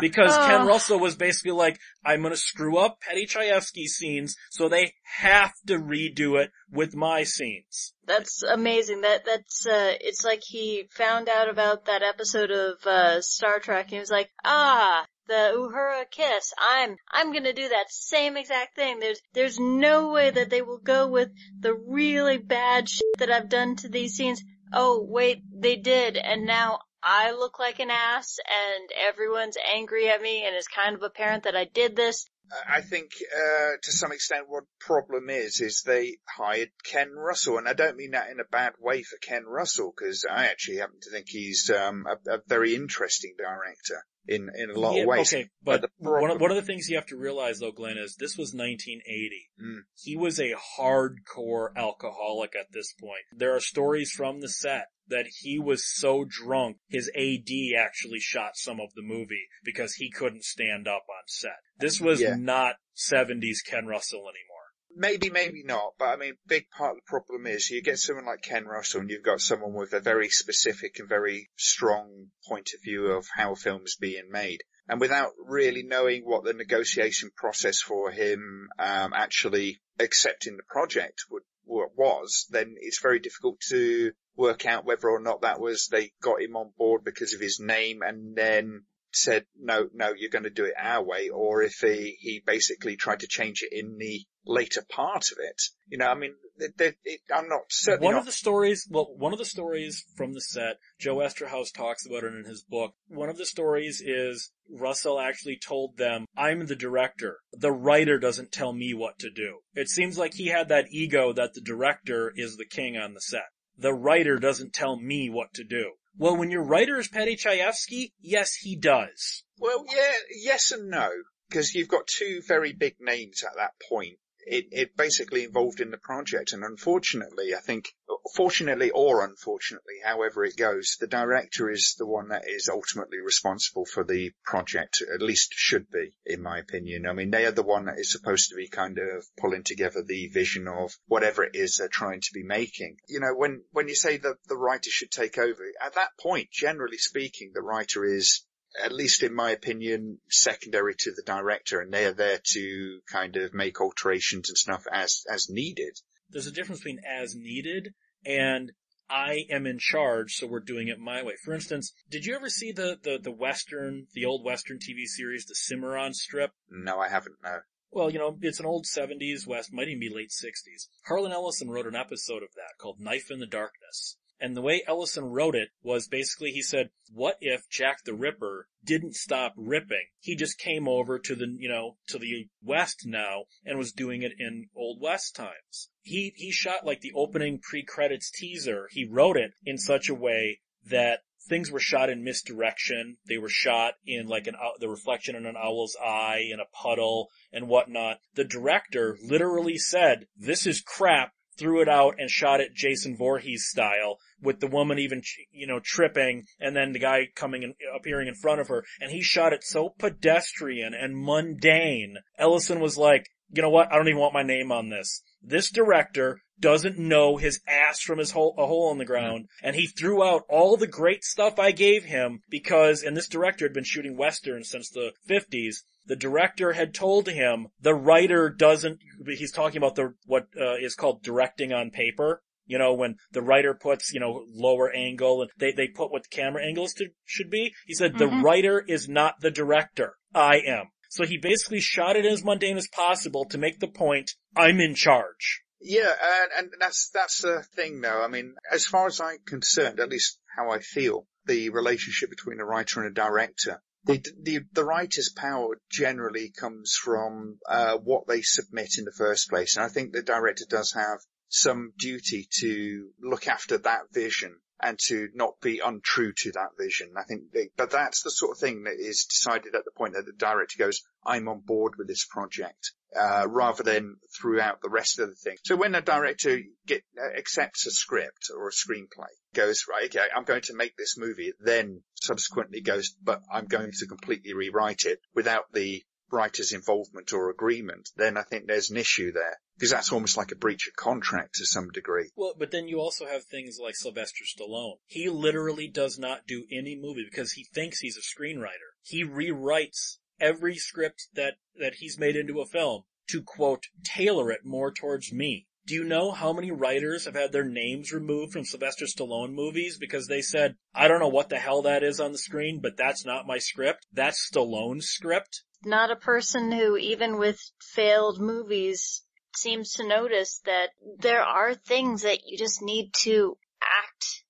[0.00, 0.46] Because uh.
[0.46, 5.52] Ken Russell was basically like, I'm gonna screw up Paddy Chayefsky scenes, so they have
[5.66, 7.94] to redo it with my scenes.
[8.06, 9.00] That's amazing.
[9.00, 13.86] That, that's, uh, it's like he found out about that episode of, uh, Star Trek
[13.86, 16.52] and he was like, ah, the Uhura kiss.
[16.58, 18.98] I'm I'm gonna do that same exact thing.
[18.98, 21.28] There's there's no way that they will go with
[21.60, 24.42] the really bad shit that I've done to these scenes.
[24.72, 30.20] Oh wait, they did, and now I look like an ass, and everyone's angry at
[30.20, 32.26] me, and it's kind of apparent that I did this.
[32.68, 37.68] I think, uh, to some extent what problem is, is they hired Ken Russell, and
[37.68, 40.98] I don't mean that in a bad way for Ken Russell, because I actually happen
[41.02, 45.08] to think he's, um, a, a very interesting director in, in a lot yeah, of
[45.08, 45.32] ways.
[45.32, 46.22] Okay, but, but problem...
[46.22, 48.54] one, of, one of the things you have to realize though, Glenn, is this was
[48.54, 49.50] 1980.
[49.60, 49.80] Mm.
[49.96, 53.24] He was a hardcore alcoholic at this point.
[53.32, 58.56] There are stories from the set that he was so drunk, his AD actually shot
[58.56, 61.58] some of the movie because he couldn't stand up on set.
[61.78, 62.36] This was yeah.
[62.36, 64.58] not 70s Ken Russell anymore.
[64.94, 68.26] Maybe, maybe not, but I mean, big part of the problem is you get someone
[68.26, 72.70] like Ken Russell and you've got someone with a very specific and very strong point
[72.74, 74.60] of view of how a film is being made.
[74.88, 81.24] And without really knowing what the negotiation process for him, um, actually accepting the project
[81.30, 86.12] would, was, then it's very difficult to work out whether or not that was they
[86.22, 90.44] got him on board because of his name and then said, no, no, you're going
[90.44, 93.96] to do it our way, or if he, he basically tried to change it in
[93.98, 95.62] the later part of it.
[95.88, 96.68] You know, I mean, they,
[97.04, 98.04] they, I'm not certain.
[98.04, 98.20] One not...
[98.20, 102.24] of the stories, well, one of the stories from the set, Joe Eszterhas talks about
[102.24, 102.92] it in his book.
[103.08, 107.38] One of the stories is Russell actually told them, I'm the director.
[107.52, 109.60] The writer doesn't tell me what to do.
[109.74, 113.20] It seems like he had that ego that the director is the king on the
[113.20, 113.46] set.
[113.78, 115.92] The writer doesn't tell me what to do.
[116.16, 119.44] Well, when your writer is Paddy Chayefsky, yes, he does.
[119.58, 121.10] Well, yeah, yes and no.
[121.48, 124.18] Because you've got two very big names at that point
[124.48, 126.52] it, it basically involved in the project.
[126.52, 127.94] And unfortunately, I think,
[128.34, 133.84] fortunately or unfortunately, however it goes, the director is the one that is ultimately responsible
[133.84, 137.06] for the project, at least should be, in my opinion.
[137.06, 140.02] I mean, they are the one that is supposed to be kind of pulling together
[140.02, 142.96] the vision of whatever it is they're trying to be making.
[143.08, 146.50] You know, when, when you say that the writer should take over, at that point,
[146.50, 148.42] generally speaking, the writer is
[148.82, 153.36] at least in my opinion, secondary to the director and they are there to kind
[153.36, 155.98] of make alterations and stuff as, as needed.
[156.30, 158.72] There's a difference between as needed and
[159.10, 161.34] I am in charge, so we're doing it my way.
[161.42, 165.46] For instance, did you ever see the, the, the Western, the old Western TV series,
[165.46, 166.52] the Cimarron strip?
[166.70, 167.60] No, I haven't, no.
[167.90, 170.88] Well, you know, it's an old 70s West, might even be late 60s.
[171.06, 174.18] Harlan Ellison wrote an episode of that called Knife in the Darkness.
[174.40, 178.68] And the way Ellison wrote it was basically he said, what if Jack the Ripper
[178.84, 180.06] didn't stop ripping?
[180.20, 184.22] He just came over to the, you know, to the West now and was doing
[184.22, 185.90] it in Old West times.
[186.02, 188.88] He, he shot like the opening pre-credits teaser.
[188.92, 193.16] He wrote it in such a way that things were shot in misdirection.
[193.26, 197.28] They were shot in like an, the reflection in an owl's eye in a puddle
[197.52, 198.18] and whatnot.
[198.34, 203.66] The director literally said, this is crap threw it out and shot it Jason Voorhees
[203.66, 208.28] style with the woman even, you know, tripping and then the guy coming and appearing
[208.28, 208.84] in front of her.
[209.00, 212.18] And he shot it so pedestrian and mundane.
[212.38, 213.90] Ellison was like, you know what?
[213.92, 215.22] I don't even want my name on this.
[215.42, 219.76] This director doesn't know his ass from his hole, a hole in the ground, and
[219.76, 223.72] he threw out all the great stuff I gave him because, and this director had
[223.72, 225.76] been shooting westerns since the 50s,
[226.08, 230.94] the director had told him the writer doesn't, he's talking about the, what uh, is
[230.94, 232.42] called directing on paper.
[232.66, 236.24] You know, when the writer puts, you know, lower angle and they, they put what
[236.24, 237.72] the camera angles to, should be.
[237.86, 238.18] He said, Mhm.
[238.18, 240.16] the writer is not the director.
[240.34, 240.90] I am.
[241.08, 244.94] So he basically shot it as mundane as possible to make the point, I'm in
[244.94, 245.62] charge.
[245.80, 246.12] Yeah,
[246.58, 248.22] and, and that's that's the thing, though.
[248.22, 252.60] I mean, as far as I'm concerned, at least how I feel, the relationship between
[252.60, 258.26] a writer and a director, the the, the writer's power generally comes from uh, what
[258.26, 262.48] they submit in the first place, and I think the director does have some duty
[262.60, 267.14] to look after that vision and to not be untrue to that vision.
[267.16, 270.14] I think, they, but that's the sort of thing that is decided at the point
[270.14, 274.90] that the director goes, "I'm on board with this project." uh, rather than throughout the
[274.90, 275.56] rest of the thing.
[275.64, 280.26] So when a director get, uh, accepts a script or a screenplay, goes, right, okay,
[280.34, 285.04] I'm going to make this movie, then subsequently goes, but I'm going to completely rewrite
[285.04, 289.58] it without the writer's involvement or agreement, then I think there's an issue there.
[289.76, 292.30] Because that's almost like a breach of contract to some degree.
[292.36, 294.98] Well, but then you also have things like Sylvester Stallone.
[295.06, 298.96] He literally does not do any movie because he thinks he's a screenwriter.
[299.02, 304.64] He rewrites every script that, that he's made into a film to quote, tailor it
[304.64, 305.66] more towards me.
[305.88, 309.96] Do you know how many writers have had their names removed from Sylvester Stallone movies
[309.96, 312.98] because they said, I don't know what the hell that is on the screen, but
[312.98, 314.06] that's not my script.
[314.12, 315.62] That's Stallone's script.
[315.86, 319.22] Not a person who, even with failed movies,
[319.56, 324.44] seems to notice that there are things that you just need to act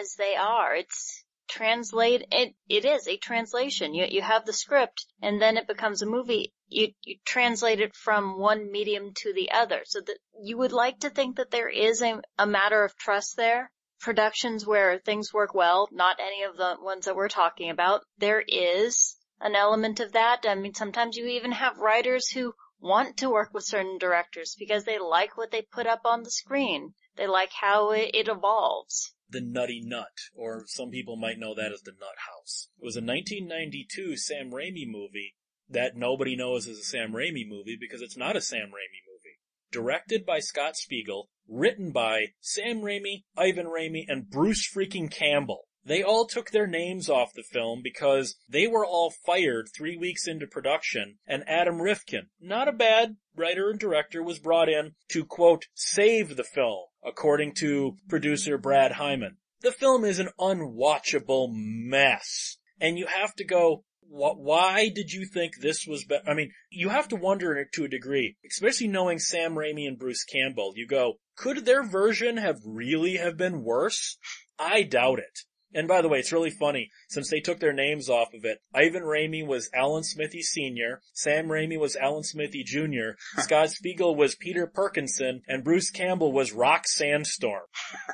[0.00, 0.74] as they are.
[0.74, 3.94] It's translate, it, it is a translation.
[3.94, 6.52] You, you have the script and then it becomes a movie.
[6.68, 9.82] You, you translate it from one medium to the other.
[9.84, 13.36] So that you would like to think that there is a, a matter of trust
[13.36, 13.70] there.
[14.00, 18.42] Productions where things work well, not any of the ones that we're talking about, there
[18.46, 20.46] is an element of that.
[20.48, 24.84] I mean, sometimes you even have writers who want to work with certain directors because
[24.84, 26.94] they like what they put up on the screen.
[27.16, 29.12] They like how it, it evolves.
[29.30, 32.68] The Nutty Nut, or some people might know that as the Nutt House.
[32.80, 35.36] It was a 1992 Sam Raimi movie
[35.68, 39.38] that nobody knows is a Sam Raimi movie because it's not a Sam Raimi movie.
[39.70, 45.68] Directed by Scott Spiegel, written by Sam Raimi, Ivan Raimi, and Bruce freaking Campbell.
[45.84, 50.26] They all took their names off the film because they were all fired three weeks
[50.26, 55.24] into production and Adam Rifkin, not a bad writer and director, was brought in to
[55.24, 59.38] quote, save the film, according to producer Brad Wyman.
[59.62, 62.58] The film is an unwatchable mess.
[62.80, 66.28] And you have to go, why did you think this was better?
[66.28, 70.24] I mean, you have to wonder to a degree, especially knowing Sam Raimi and Bruce
[70.24, 70.72] Campbell.
[70.74, 74.18] You go, could their version have really have been worse?
[74.58, 75.40] I doubt it.
[75.72, 78.60] And by the way, it's really funny, since they took their names off of it,
[78.74, 84.34] Ivan Raimi was Alan Smithee Sr., Sam Raimi was Alan Smithee Jr., Scott Spiegel was
[84.34, 87.66] Peter Perkinson, and Bruce Campbell was Rock Sandstorm.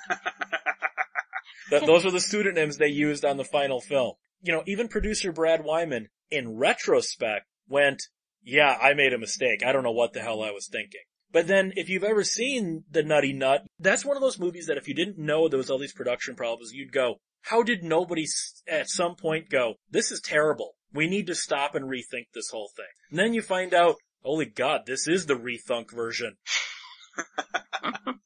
[1.70, 4.14] Th- those were the pseudonyms they used on the final film.
[4.42, 8.02] You know, even producer Brad Wyman, in retrospect, went,
[8.42, 9.64] yeah, I made a mistake.
[9.64, 11.00] I don't know what the hell I was thinking.
[11.32, 14.76] But then, if you've ever seen The Nutty Nut, that's one of those movies that
[14.76, 17.16] if you didn't know there was all these production problems, you'd go,
[17.46, 18.26] how did nobody
[18.68, 20.74] at some point go, this is terrible.
[20.92, 22.86] We need to stop and rethink this whole thing.
[23.10, 26.36] And then you find out, holy god, this is the rethunk version.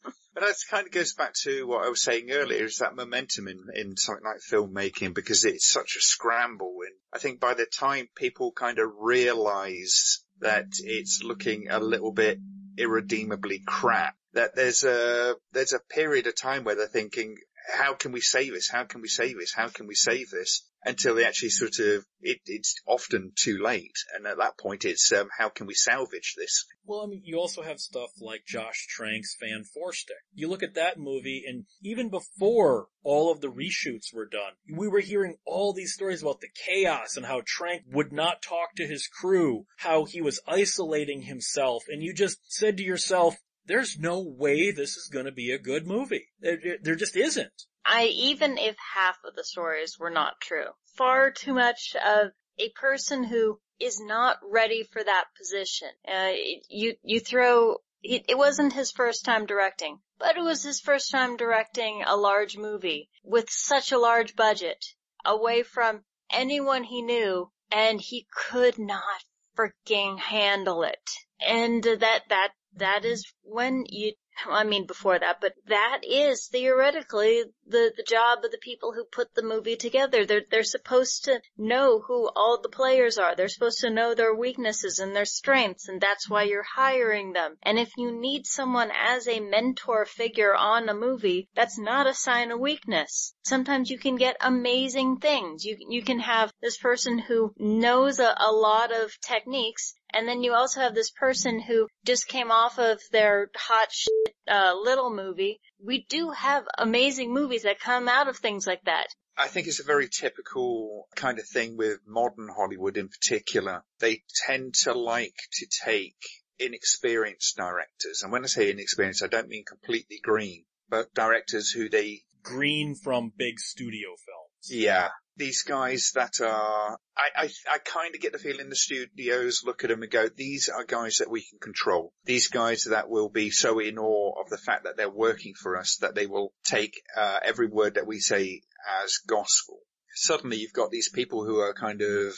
[0.41, 3.47] But that kind of goes back to what I was saying earlier, is that momentum
[3.47, 6.79] in, in something like filmmaking because it's such a scramble.
[6.87, 12.12] And I think by the time people kind of realize that it's looking a little
[12.12, 12.39] bit
[12.79, 17.37] irredeemably crap, that there's a, there's a period of time where they're thinking,
[17.69, 18.69] how can we save this?
[18.71, 19.53] How can we save this?
[19.55, 20.67] How can we save this?
[20.83, 23.93] Until they actually sort of, it, it's often too late.
[24.17, 26.65] And at that point it's, um, how can we salvage this?
[26.87, 30.17] Well, I mean, you also have stuff like Josh Trank's Fan Four Stick.
[30.33, 34.89] You look at that movie, and even before all of the reshoots were done, we
[34.89, 38.87] were hearing all these stories about the chaos and how Trank would not talk to
[38.87, 43.37] his crew, how he was isolating himself, and you just said to yourself,
[43.67, 46.29] there's no way this is gonna be a good movie.
[46.41, 47.67] There, there just isn't.
[47.85, 52.71] I, even if half of the stories were not true, far too much of a
[52.71, 55.89] person who is not ready for that position.
[56.07, 56.33] Uh,
[56.69, 61.11] you, you throw, it, it wasn't his first time directing, but it was his first
[61.11, 64.85] time directing a large movie with such a large budget
[65.25, 69.25] away from anyone he knew and he could not
[69.57, 71.11] freaking handle it.
[71.41, 73.12] And that, that, that mm-hmm.
[73.12, 74.12] is when you
[74.49, 79.05] I mean before that, but that is theoretically the, the job of the people who
[79.05, 80.25] put the movie together.
[80.25, 83.35] They're, they're supposed to know who all the players are.
[83.35, 87.59] They're supposed to know their weaknesses and their strengths, and that's why you're hiring them.
[87.62, 92.14] And if you need someone as a mentor figure on a movie, that's not a
[92.14, 93.35] sign of weakness.
[93.43, 95.64] Sometimes you can get amazing things.
[95.64, 100.43] You, you can have this person who knows a, a lot of techniques and then
[100.43, 105.15] you also have this person who just came off of their hot shit, uh, little
[105.15, 105.61] movie.
[105.85, 109.07] We do have amazing movies that come out of things like that.
[109.37, 113.85] I think it's a very typical kind of thing with modern Hollywood in particular.
[113.99, 116.17] They tend to like to take
[116.59, 118.23] inexperienced directors.
[118.23, 122.95] And when I say inexperienced, I don't mean completely green, but directors who they green
[122.95, 124.71] from big studio films.
[124.71, 129.62] Yeah, these guys that are, I, I, I kind of get the feeling the studios
[129.64, 132.12] look at them and go, these are guys that we can control.
[132.24, 135.76] These guys that will be so in awe of the fact that they're working for
[135.76, 138.62] us that they will take uh, every word that we say
[139.03, 139.78] as gospel.
[140.14, 142.35] Suddenly you've got these people who are kind of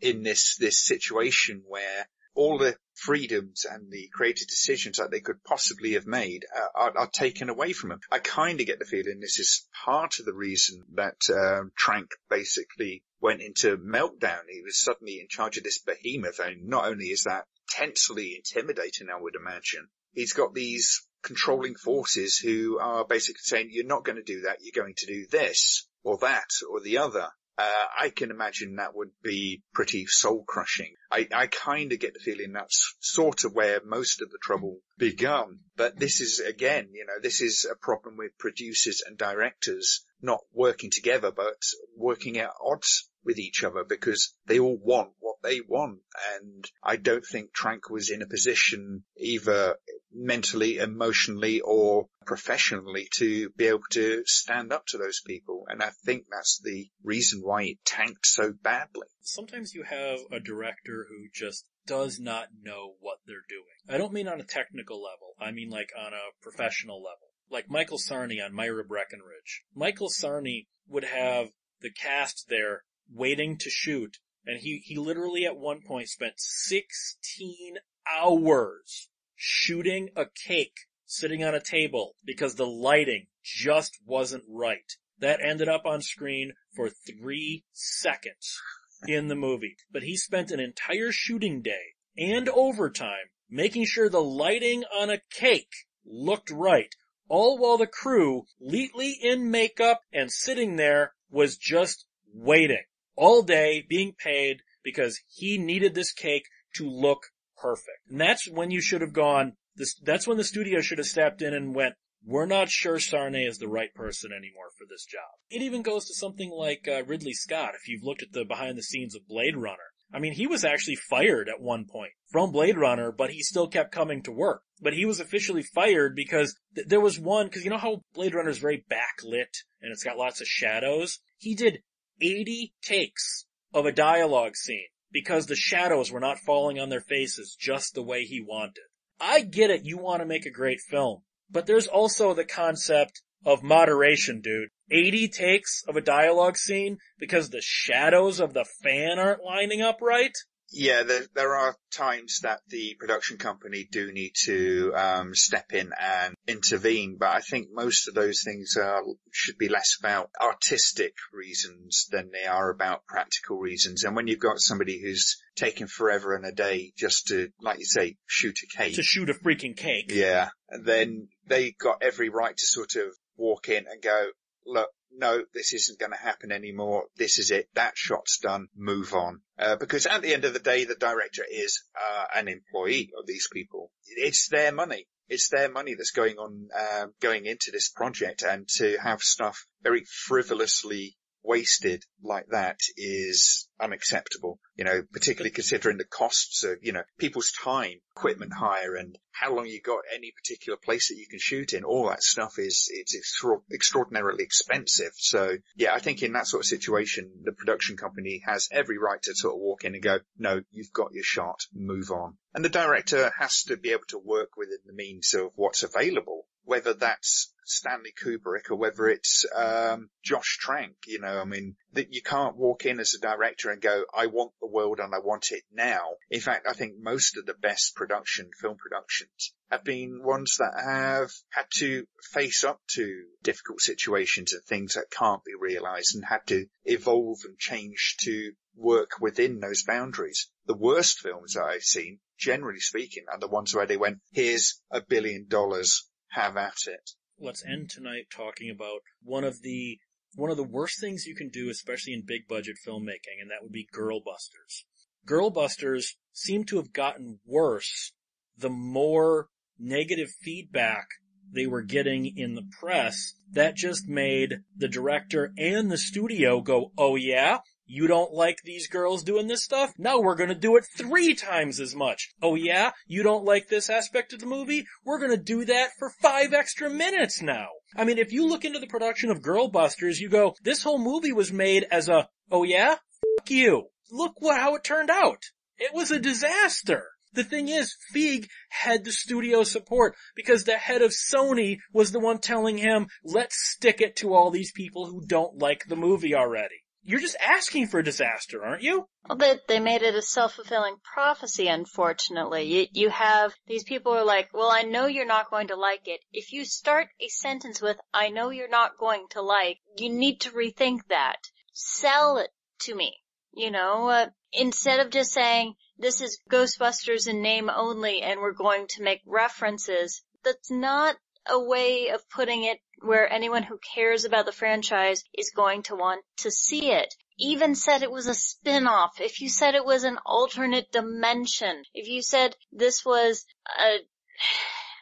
[0.00, 5.42] in this, this situation where all the freedoms and the creative decisions that they could
[5.44, 8.00] possibly have made uh, are, are, taken away from them.
[8.10, 12.10] I kind of get the feeling this is part of the reason that um, Trank
[12.28, 14.42] basically went into meltdown.
[14.48, 19.08] He was suddenly in charge of this behemoth, and not only is that tensely intimidating,
[19.10, 24.16] I would imagine, he's got these controlling forces who are basically saying, you're not going
[24.16, 27.30] to do that, you're going to do this, or that, or the other.
[27.56, 30.94] Uh, I can imagine that would be pretty soul crushing.
[31.10, 34.80] I, I kind of get the feeling that's sort of where most of the trouble
[34.98, 35.60] begun.
[35.76, 40.40] But this is again, you know, this is a problem with producers and directors not
[40.52, 41.62] working together, but
[41.96, 46.00] working at odds with each other because they all want what they want.
[46.34, 49.76] And I don't think Trank was in a position either
[50.12, 55.66] mentally, emotionally or professionally to be able to stand up to those people.
[55.68, 59.08] And I think that's the reason why it tanked so badly.
[59.22, 63.62] Sometimes you have a director who just does not know what they're doing.
[63.88, 65.34] I don't mean on a technical level.
[65.40, 67.28] I mean like on a professional level.
[67.50, 69.64] Like Michael Sarne on Myra Breckinridge.
[69.74, 71.48] Michael Sarne would have
[71.80, 77.76] the cast there waiting to shoot and he, he literally at one point spent 16
[78.20, 80.76] hours shooting a cake
[81.06, 84.92] sitting on a table because the lighting just wasn't right.
[85.18, 88.60] That ended up on screen for three seconds
[89.06, 89.76] in the movie.
[89.90, 95.20] But he spent an entire shooting day and overtime making sure the lighting on a
[95.30, 95.72] cake
[96.04, 96.94] looked right,
[97.28, 102.84] all while the crew, neatly in makeup and sitting there, was just waiting
[103.16, 106.46] all day being paid because he needed this cake
[106.76, 108.10] to look perfect.
[108.10, 111.42] And that's when you should have gone, this, that's when the studio should have stepped
[111.42, 111.94] in and went,
[112.26, 115.28] we're not sure Sarne is the right person anymore for this job.
[115.50, 118.78] It even goes to something like uh, Ridley Scott, if you've looked at the behind
[118.78, 119.76] the scenes of Blade Runner.
[120.12, 123.66] I mean, he was actually fired at one point from Blade Runner, but he still
[123.66, 124.62] kept coming to work.
[124.80, 128.34] But he was officially fired because th- there was one, cause you know how Blade
[128.34, 131.18] Runner is very backlit and it's got lots of shadows?
[131.38, 131.80] He did
[132.20, 137.56] 80 takes of a dialogue scene because the shadows were not falling on their faces
[137.58, 138.84] just the way he wanted.
[139.20, 143.22] I get it, you want to make a great film, but there's also the concept
[143.46, 144.70] of moderation, dude.
[144.90, 150.00] 80 takes of a dialogue scene because the shadows of the fan aren't lining up
[150.02, 150.36] right?
[150.76, 155.92] Yeah, there, there are times that the production company do need to um, step in
[155.98, 159.02] and intervene, but I think most of those things are,
[159.32, 164.02] should be less about artistic reasons than they are about practical reasons.
[164.02, 167.84] And when you've got somebody who's taking forever and a day just to, like you
[167.84, 168.96] say, shoot a cake.
[168.96, 170.10] To shoot a freaking cake.
[170.12, 170.48] Yeah.
[170.68, 174.26] And then they got every right to sort of walk in and go,
[174.66, 177.04] look, no, this isn't going to happen anymore.
[177.16, 177.68] This is it.
[177.74, 178.68] That shot's done.
[178.76, 179.40] Move on.
[179.58, 183.26] Uh, because at the end of the day, the director is uh, an employee of
[183.26, 183.90] these people.
[184.06, 185.06] It's their money.
[185.28, 189.66] It's their money that's going on, uh, going into this project, and to have stuff
[189.82, 194.58] very frivolously wasted like that is unacceptable.
[194.76, 199.54] You know, particularly considering the costs of, you know, people's time, equipment hire and how
[199.54, 201.84] long you got any particular place that you can shoot in.
[201.84, 205.12] All that stuff is, it's extra- extraordinarily expensive.
[205.16, 209.22] So yeah, I think in that sort of situation, the production company has every right
[209.22, 212.38] to sort of walk in and go, no, you've got your shot, move on.
[212.54, 216.46] And the director has to be able to work within the means of what's available
[216.64, 220.94] whether that's Stanley Kubrick or whether it's um, Josh Trank.
[221.06, 224.26] You know, I mean, that you can't walk in as a director and go, "I
[224.26, 227.54] want the world and I want it now." In fact, I think most of the
[227.54, 233.80] best production film productions have been ones that have had to face up to difficult
[233.80, 239.20] situations and things that can't be realized and had to evolve and change to work
[239.20, 240.50] within those boundaries.
[240.66, 244.80] The worst films that I've seen, generally speaking, are the ones where they went, here's
[244.90, 247.10] a billion dollars, have at it.
[247.40, 249.98] Let's end tonight talking about one of the
[250.36, 253.62] one of the worst things you can do, especially in big budget filmmaking, and that
[253.62, 254.84] would be girl busters.
[255.26, 258.12] Girl busters seem to have gotten worse
[258.56, 261.08] the more negative feedback
[261.52, 263.34] they were getting in the press.
[263.50, 267.58] That just made the director and the studio go, oh yeah?
[267.86, 269.92] You don't like these girls doing this stuff?
[269.98, 272.30] Now we're gonna do it three times as much.
[272.40, 272.92] Oh yeah?
[273.06, 274.86] You don't like this aspect of the movie?
[275.04, 277.68] We're gonna do that for five extra minutes now.
[277.94, 280.98] I mean, if you look into the production of Girl Busters, you go, this whole
[280.98, 282.96] movie was made as a, oh yeah?
[283.38, 283.88] Fuck you.
[284.10, 285.42] Look what, how it turned out.
[285.76, 287.10] It was a disaster.
[287.34, 292.20] The thing is, Feig had the studio support because the head of Sony was the
[292.20, 296.34] one telling him, let's stick it to all these people who don't like the movie
[296.34, 296.83] already.
[297.06, 299.06] You're just asking for a disaster, aren't you?
[299.28, 302.62] Well, they, they made it a self-fulfilling prophecy, unfortunately.
[302.62, 306.08] You, you have these people are like, well, I know you're not going to like
[306.08, 306.20] it.
[306.32, 310.40] If you start a sentence with, I know you're not going to like, you need
[310.42, 311.38] to rethink that.
[311.74, 312.50] Sell it
[312.80, 313.14] to me.
[313.52, 318.52] You know, uh, instead of just saying, this is Ghostbusters in name only and we're
[318.52, 321.16] going to make references, that's not
[321.48, 325.94] a way of putting it where anyone who cares about the franchise is going to
[325.94, 327.14] want to see it.
[327.38, 332.08] Even said it was a spin-off, if you said it was an alternate dimension, if
[332.08, 333.44] you said this was
[333.78, 333.96] a,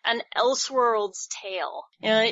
[0.05, 2.31] an Elseworlds tale, you know,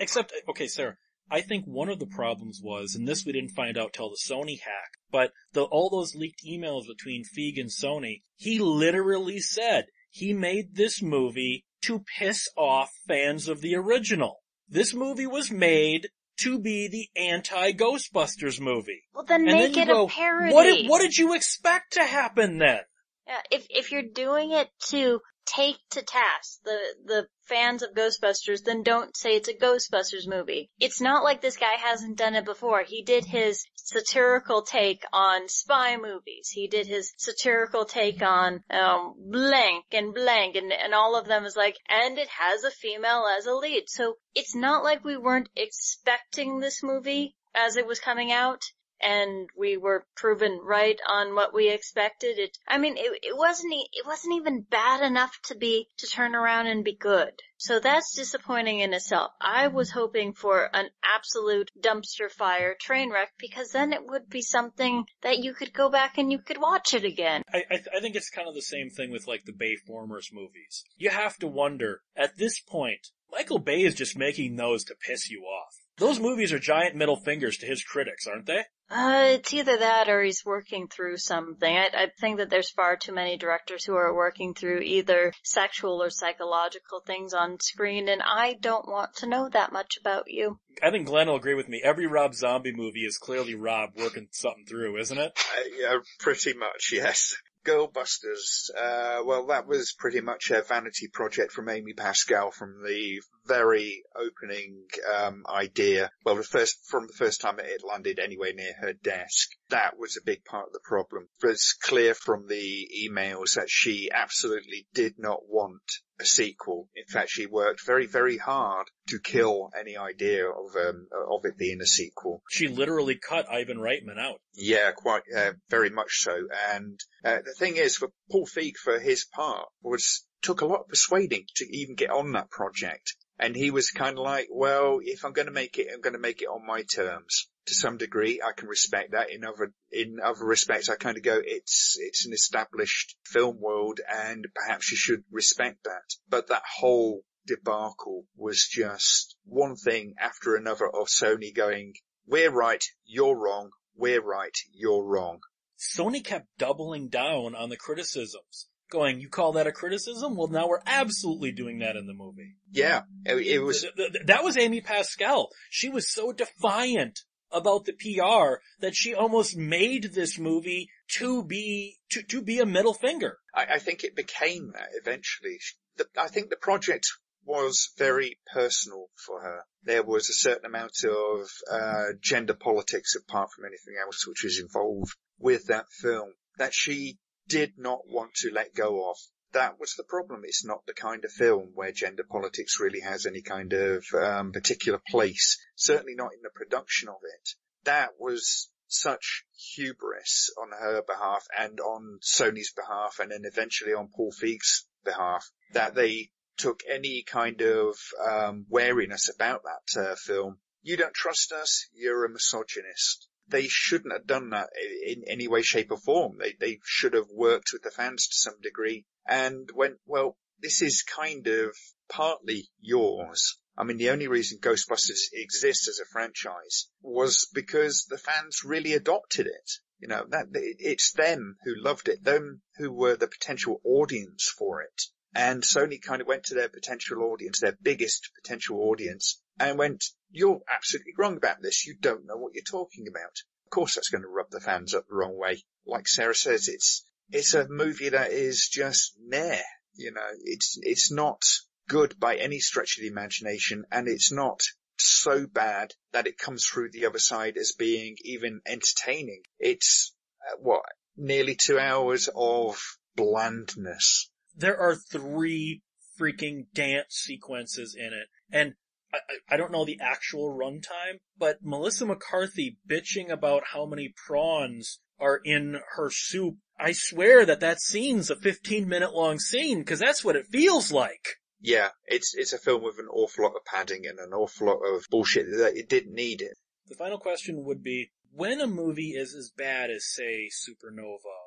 [0.00, 0.96] Except, okay, Sarah,
[1.30, 4.16] I think one of the problems was, and this we didn't find out till the
[4.16, 9.86] Sony hack, but the, all those leaked emails between Feig and Sony, he literally said
[10.10, 14.40] he made this movie to piss off fans of the original.
[14.68, 16.08] This movie was made
[16.40, 19.02] to be the anti-Ghostbusters movie.
[19.14, 20.52] well then And make then it go, a parody.
[20.52, 22.80] What did, what did you expect to happen then?
[23.26, 28.64] Yeah, if if you're doing it to take to task the the fans of Ghostbusters,
[28.64, 30.70] then don't say it's a Ghostbusters movie.
[30.80, 32.82] It's not like this guy hasn't done it before.
[32.82, 36.48] He did his satirical take on spy movies.
[36.50, 41.44] He did his satirical take on um blank and blank and and all of them
[41.44, 43.84] is like and it has a female as a lead.
[43.88, 48.62] So it's not like we weren't expecting this movie as it was coming out
[49.04, 52.38] and we were proven right on what we expected.
[52.38, 56.34] It, I mean, it, it wasn't, it wasn't even bad enough to be, to turn
[56.34, 57.32] around and be good.
[57.56, 59.32] So that's disappointing in itself.
[59.40, 64.42] I was hoping for an absolute dumpster fire train wreck because then it would be
[64.42, 67.42] something that you could go back and you could watch it again.
[67.52, 70.30] I, I, I think it's kind of the same thing with like the Bay Formers
[70.32, 70.84] movies.
[70.96, 75.30] You have to wonder, at this point, Michael Bay is just making those to piss
[75.30, 75.74] you off.
[75.98, 78.64] Those movies are giant middle fingers to his critics, aren't they?
[78.90, 81.76] Uh, it's either that or he's working through something.
[81.76, 86.02] I, I think that there's far too many directors who are working through either sexual
[86.02, 90.58] or psychological things on screen, and I don't want to know that much about you.
[90.82, 91.80] I think Glenn will agree with me.
[91.82, 95.32] Every Rob Zombie movie is clearly Rob working something through, isn't it?
[95.56, 97.36] Uh, yeah, pretty much, yes.
[97.64, 103.20] Girlbusters, uh, well that was pretty much a vanity project from Amy Pascal from the
[103.46, 104.84] very opening,
[105.14, 106.10] um, idea.
[106.24, 109.50] Well, the first, from the first time it landed anywhere near her desk.
[109.70, 111.28] That was a big part of the problem.
[111.42, 115.82] It was clear from the emails that she absolutely did not want
[116.20, 116.88] a sequel.
[116.94, 121.58] In fact, she worked very, very hard to kill any idea of, um, of it
[121.58, 122.42] being a sequel.
[122.50, 124.40] She literally cut Ivan Reitman out.
[124.54, 126.46] Yeah, quite, uh, very much so.
[126.70, 130.80] And uh, the thing is, for Paul Feig, for his part, was took a lot
[130.80, 133.16] of persuading to even get on that project.
[133.38, 136.12] And he was kind of like, well, if I'm going to make it, I'm going
[136.12, 137.48] to make it on my terms.
[137.66, 139.30] To some degree, I can respect that.
[139.30, 144.00] In other, in other respects, I kind of go, it's, it's an established film world
[144.14, 146.14] and perhaps you should respect that.
[146.28, 151.94] But that whole debacle was just one thing after another of Sony going,
[152.26, 155.40] we're right, you're wrong, we're right, you're wrong.
[155.78, 158.68] Sony kept doubling down on the criticisms.
[158.90, 160.36] Going, you call that a criticism?
[160.36, 162.56] Well, now we're absolutely doing that in the movie.
[162.70, 165.48] Yeah, it, it was, Th- th- That was Amy Pascal.
[165.70, 167.20] She was so defiant
[167.54, 172.66] about the PR that she almost made this movie to be, to, to be a
[172.66, 173.38] middle finger.
[173.54, 175.58] I, I think it became that eventually.
[175.96, 177.06] The, I think the project
[177.44, 179.64] was very personal for her.
[179.82, 184.58] There was a certain amount of uh, gender politics, apart from anything else, which was
[184.58, 189.16] involved with that film that she did not want to let go of.
[189.54, 190.42] That was the problem.
[190.44, 194.52] It's not the kind of film where gender politics really has any kind of um,
[194.52, 195.58] particular place.
[195.76, 197.50] Certainly not in the production of it.
[197.84, 199.44] That was such
[199.74, 205.48] hubris on her behalf and on Sony's behalf and then eventually on Paul Feig's behalf
[205.72, 207.96] that they took any kind of
[208.28, 210.58] um, wariness about that uh, film.
[210.82, 213.28] You don't trust us, you're a misogynist.
[213.48, 214.70] They shouldn't have done that
[215.06, 216.38] in any way, shape or form.
[216.38, 220.82] They, they should have worked with the fans to some degree and went, well, this
[220.82, 221.76] is kind of
[222.08, 223.58] partly yours.
[223.76, 228.92] I mean, the only reason Ghostbusters exists as a franchise was because the fans really
[228.92, 229.70] adopted it.
[229.98, 234.82] You know, that, it's them who loved it, them who were the potential audience for
[234.82, 235.02] it.
[235.34, 240.04] And Sony kind of went to their potential audience, their biggest potential audience, and went,
[240.34, 241.86] you're absolutely wrong about this.
[241.86, 243.42] You don't know what you're talking about.
[243.66, 245.62] Of course that's going to rub the fans up the wrong way.
[245.86, 249.60] Like Sarah says, it's, it's a movie that is just meh.
[249.94, 251.42] You know, it's, it's not
[251.88, 254.60] good by any stretch of the imagination and it's not
[254.96, 259.42] so bad that it comes through the other side as being even entertaining.
[259.58, 260.14] It's,
[260.50, 260.82] uh, what,
[261.16, 262.80] nearly two hours of
[263.16, 265.82] blandness there are three
[266.18, 268.28] freaking dance sequences in it.
[268.50, 268.74] And
[269.14, 275.00] I, I don't know the actual runtime, but Melissa McCarthy bitching about how many prawns
[275.18, 276.56] are in her soup.
[276.78, 280.90] I swear that that scene's a 15 minute long scene because that's what it feels
[280.92, 281.36] like.
[281.60, 284.82] Yeah, it's it's a film with an awful lot of padding and an awful lot
[284.82, 286.58] of bullshit that it didn't need it.
[286.88, 291.43] The final question would be, when a movie is as bad as say Supernova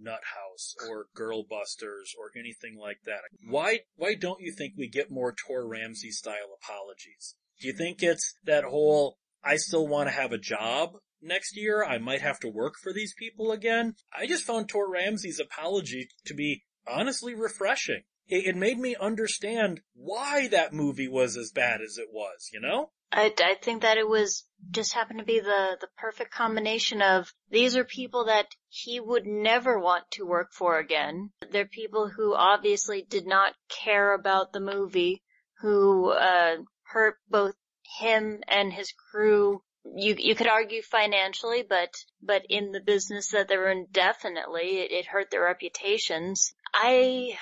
[0.00, 3.20] Nutt House or Girl Busters or anything like that.
[3.48, 7.34] Why, why don't you think we get more Tor Ramsey style apologies?
[7.60, 11.84] Do you think it's that whole, I still want to have a job next year?
[11.84, 13.94] I might have to work for these people again?
[14.16, 18.02] I just found Tor Ramsey's apology to be honestly refreshing.
[18.26, 22.60] It, it made me understand why that movie was as bad as it was, you
[22.60, 22.92] know?
[23.12, 27.32] I, I think that it was just happened to be the, the perfect combination of
[27.50, 31.30] these are people that he would never want to work for again.
[31.50, 35.22] They're people who obviously did not care about the movie,
[35.60, 37.54] who, uh, hurt both
[37.98, 39.62] him and his crew.
[39.84, 44.92] You, you could argue financially, but, but in the business that they're in, definitely, it,
[44.92, 46.52] it hurt their reputations.
[46.72, 47.36] I,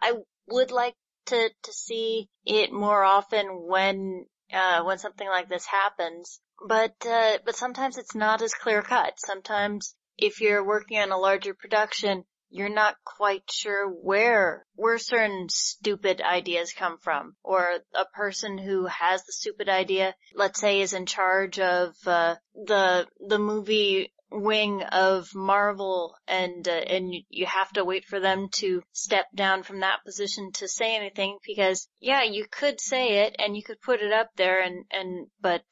[0.00, 0.14] I
[0.48, 0.94] would like
[1.26, 6.40] to, to see it more often when uh, when something like this happens.
[6.66, 9.14] But, uh, but sometimes it's not as clear cut.
[9.18, 15.48] Sometimes if you're working on a larger production, you're not quite sure where, where certain
[15.50, 17.36] stupid ideas come from.
[17.44, 22.36] Or a person who has the stupid idea, let's say is in charge of, uh,
[22.54, 28.48] the, the movie wing of Marvel and uh, and you have to wait for them
[28.52, 33.36] to step down from that position to say anything because yeah you could say it
[33.38, 35.62] and you could put it up there and and but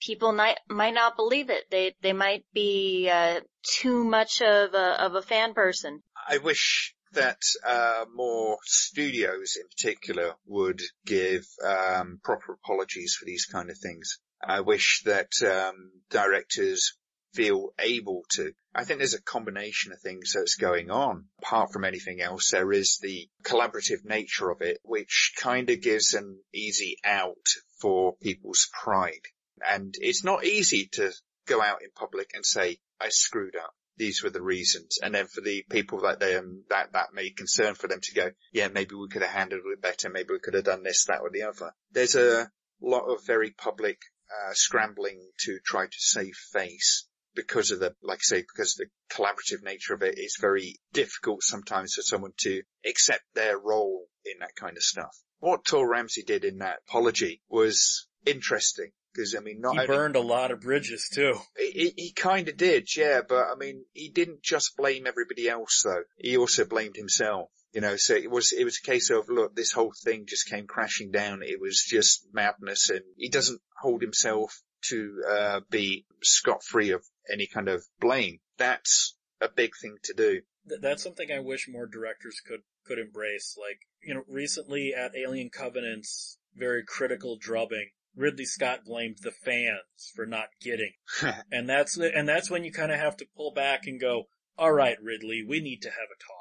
[0.00, 1.64] people might might not believe it.
[1.70, 6.02] They they might be uh, too much of a of a fan person.
[6.28, 13.46] I wish that uh, more studios in particular would give um, proper apologies for these
[13.46, 14.18] kind of things.
[14.46, 16.96] I wish that um, directors
[17.36, 18.52] feel able to.
[18.74, 21.26] I think there's a combination of things that's going on.
[21.42, 26.14] Apart from anything else, there is the collaborative nature of it, which kind of gives
[26.14, 27.46] an easy out
[27.80, 29.26] for people's pride.
[29.66, 31.12] And it's not easy to
[31.46, 33.74] go out in public and say, I screwed up.
[33.98, 34.98] These were the reasons.
[35.02, 38.14] And then for the people that they, um, that, that may concern for them to
[38.14, 40.10] go, yeah, maybe we could have handled it better.
[40.10, 41.72] Maybe we could have done this, that or the other.
[41.92, 43.98] There's a lot of very public
[44.30, 47.06] uh, scrambling to try to save face
[47.36, 50.80] because of the, like I say, because of the collaborative nature of it, it's very
[50.92, 55.16] difficult sometimes for someone to accept their role in that kind of stuff.
[55.38, 58.90] What Tor Ramsey did in that apology was interesting.
[59.12, 61.36] Because I mean, not he only, burned a lot of bridges too.
[61.56, 63.22] He, he kind of did, yeah.
[63.26, 66.02] But I mean, he didn't just blame everybody else though.
[66.18, 67.48] He also blamed himself.
[67.72, 70.48] You know, so it was it was a case of look, this whole thing just
[70.48, 71.42] came crashing down.
[71.42, 77.04] It was just madness, and he doesn't hold himself to uh, be scot free of
[77.32, 78.38] any kind of blame.
[78.58, 80.40] That's a big thing to do.
[80.80, 83.56] That's something I wish more directors could could embrace.
[83.58, 90.12] Like you know, recently at Alien Covenant's very critical drubbing, Ridley Scott blamed the fans
[90.14, 90.92] for not getting,
[91.52, 94.24] and that's and that's when you kind of have to pull back and go,
[94.58, 96.35] all right, Ridley, we need to have a talk.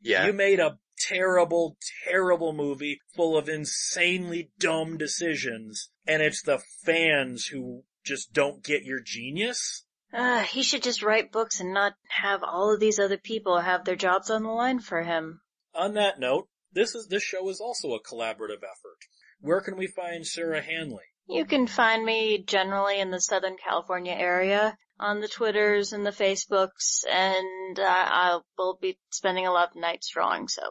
[0.00, 0.26] Yeah.
[0.26, 1.76] You made a terrible,
[2.06, 8.84] terrible movie full of insanely dumb decisions, and it's the fans who just don't get
[8.84, 9.84] your genius?
[10.12, 13.84] Uh, he should just write books and not have all of these other people have
[13.84, 15.40] their jobs on the line for him.
[15.74, 18.98] On that note, this is this show is also a collaborative effort.
[19.40, 21.04] Where can we find Sarah Hanley?
[21.28, 26.10] You can find me generally in the Southern California area on the Twitters and the
[26.10, 30.62] Facebooks, and uh, I will be spending a lot of nights drawing, so.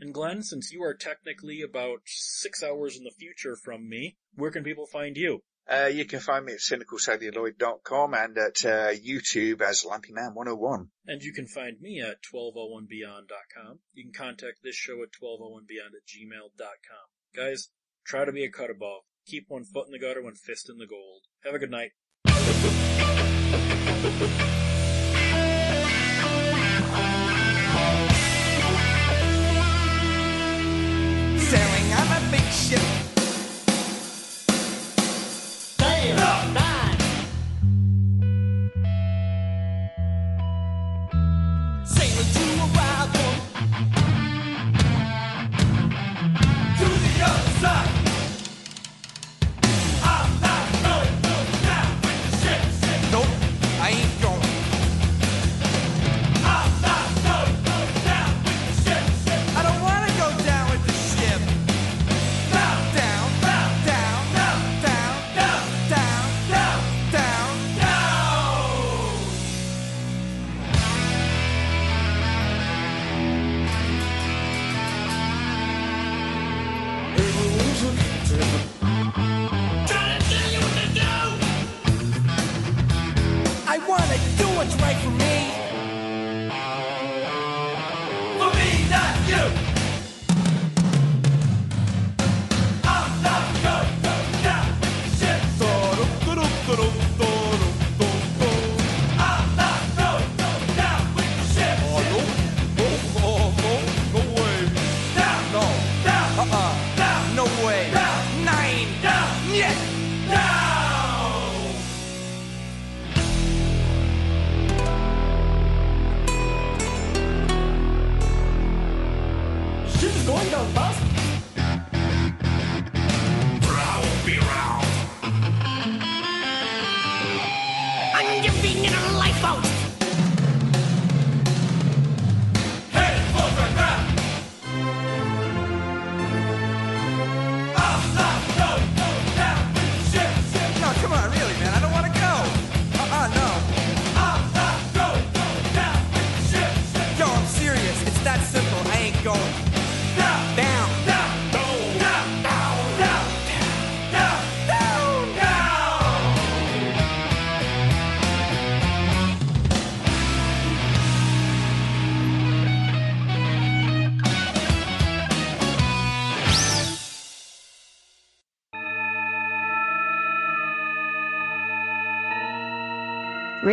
[0.00, 4.50] And Glenn, since you are technically about six hours in the future from me, where
[4.50, 5.42] can people find you?
[5.70, 10.88] Uh, you can find me at cynicalcelluloid.com and at uh, YouTube as LampyMan101.
[11.06, 13.78] And you can find me at 1201beyond.com.
[13.92, 17.06] You can contact this show at 1201beyond at gmail.com.
[17.36, 17.68] Guys,
[18.04, 19.02] try to be a cut above.
[19.30, 21.22] Keep one foot in the gutter, one fist in the gold.
[21.44, 21.92] Have a good night.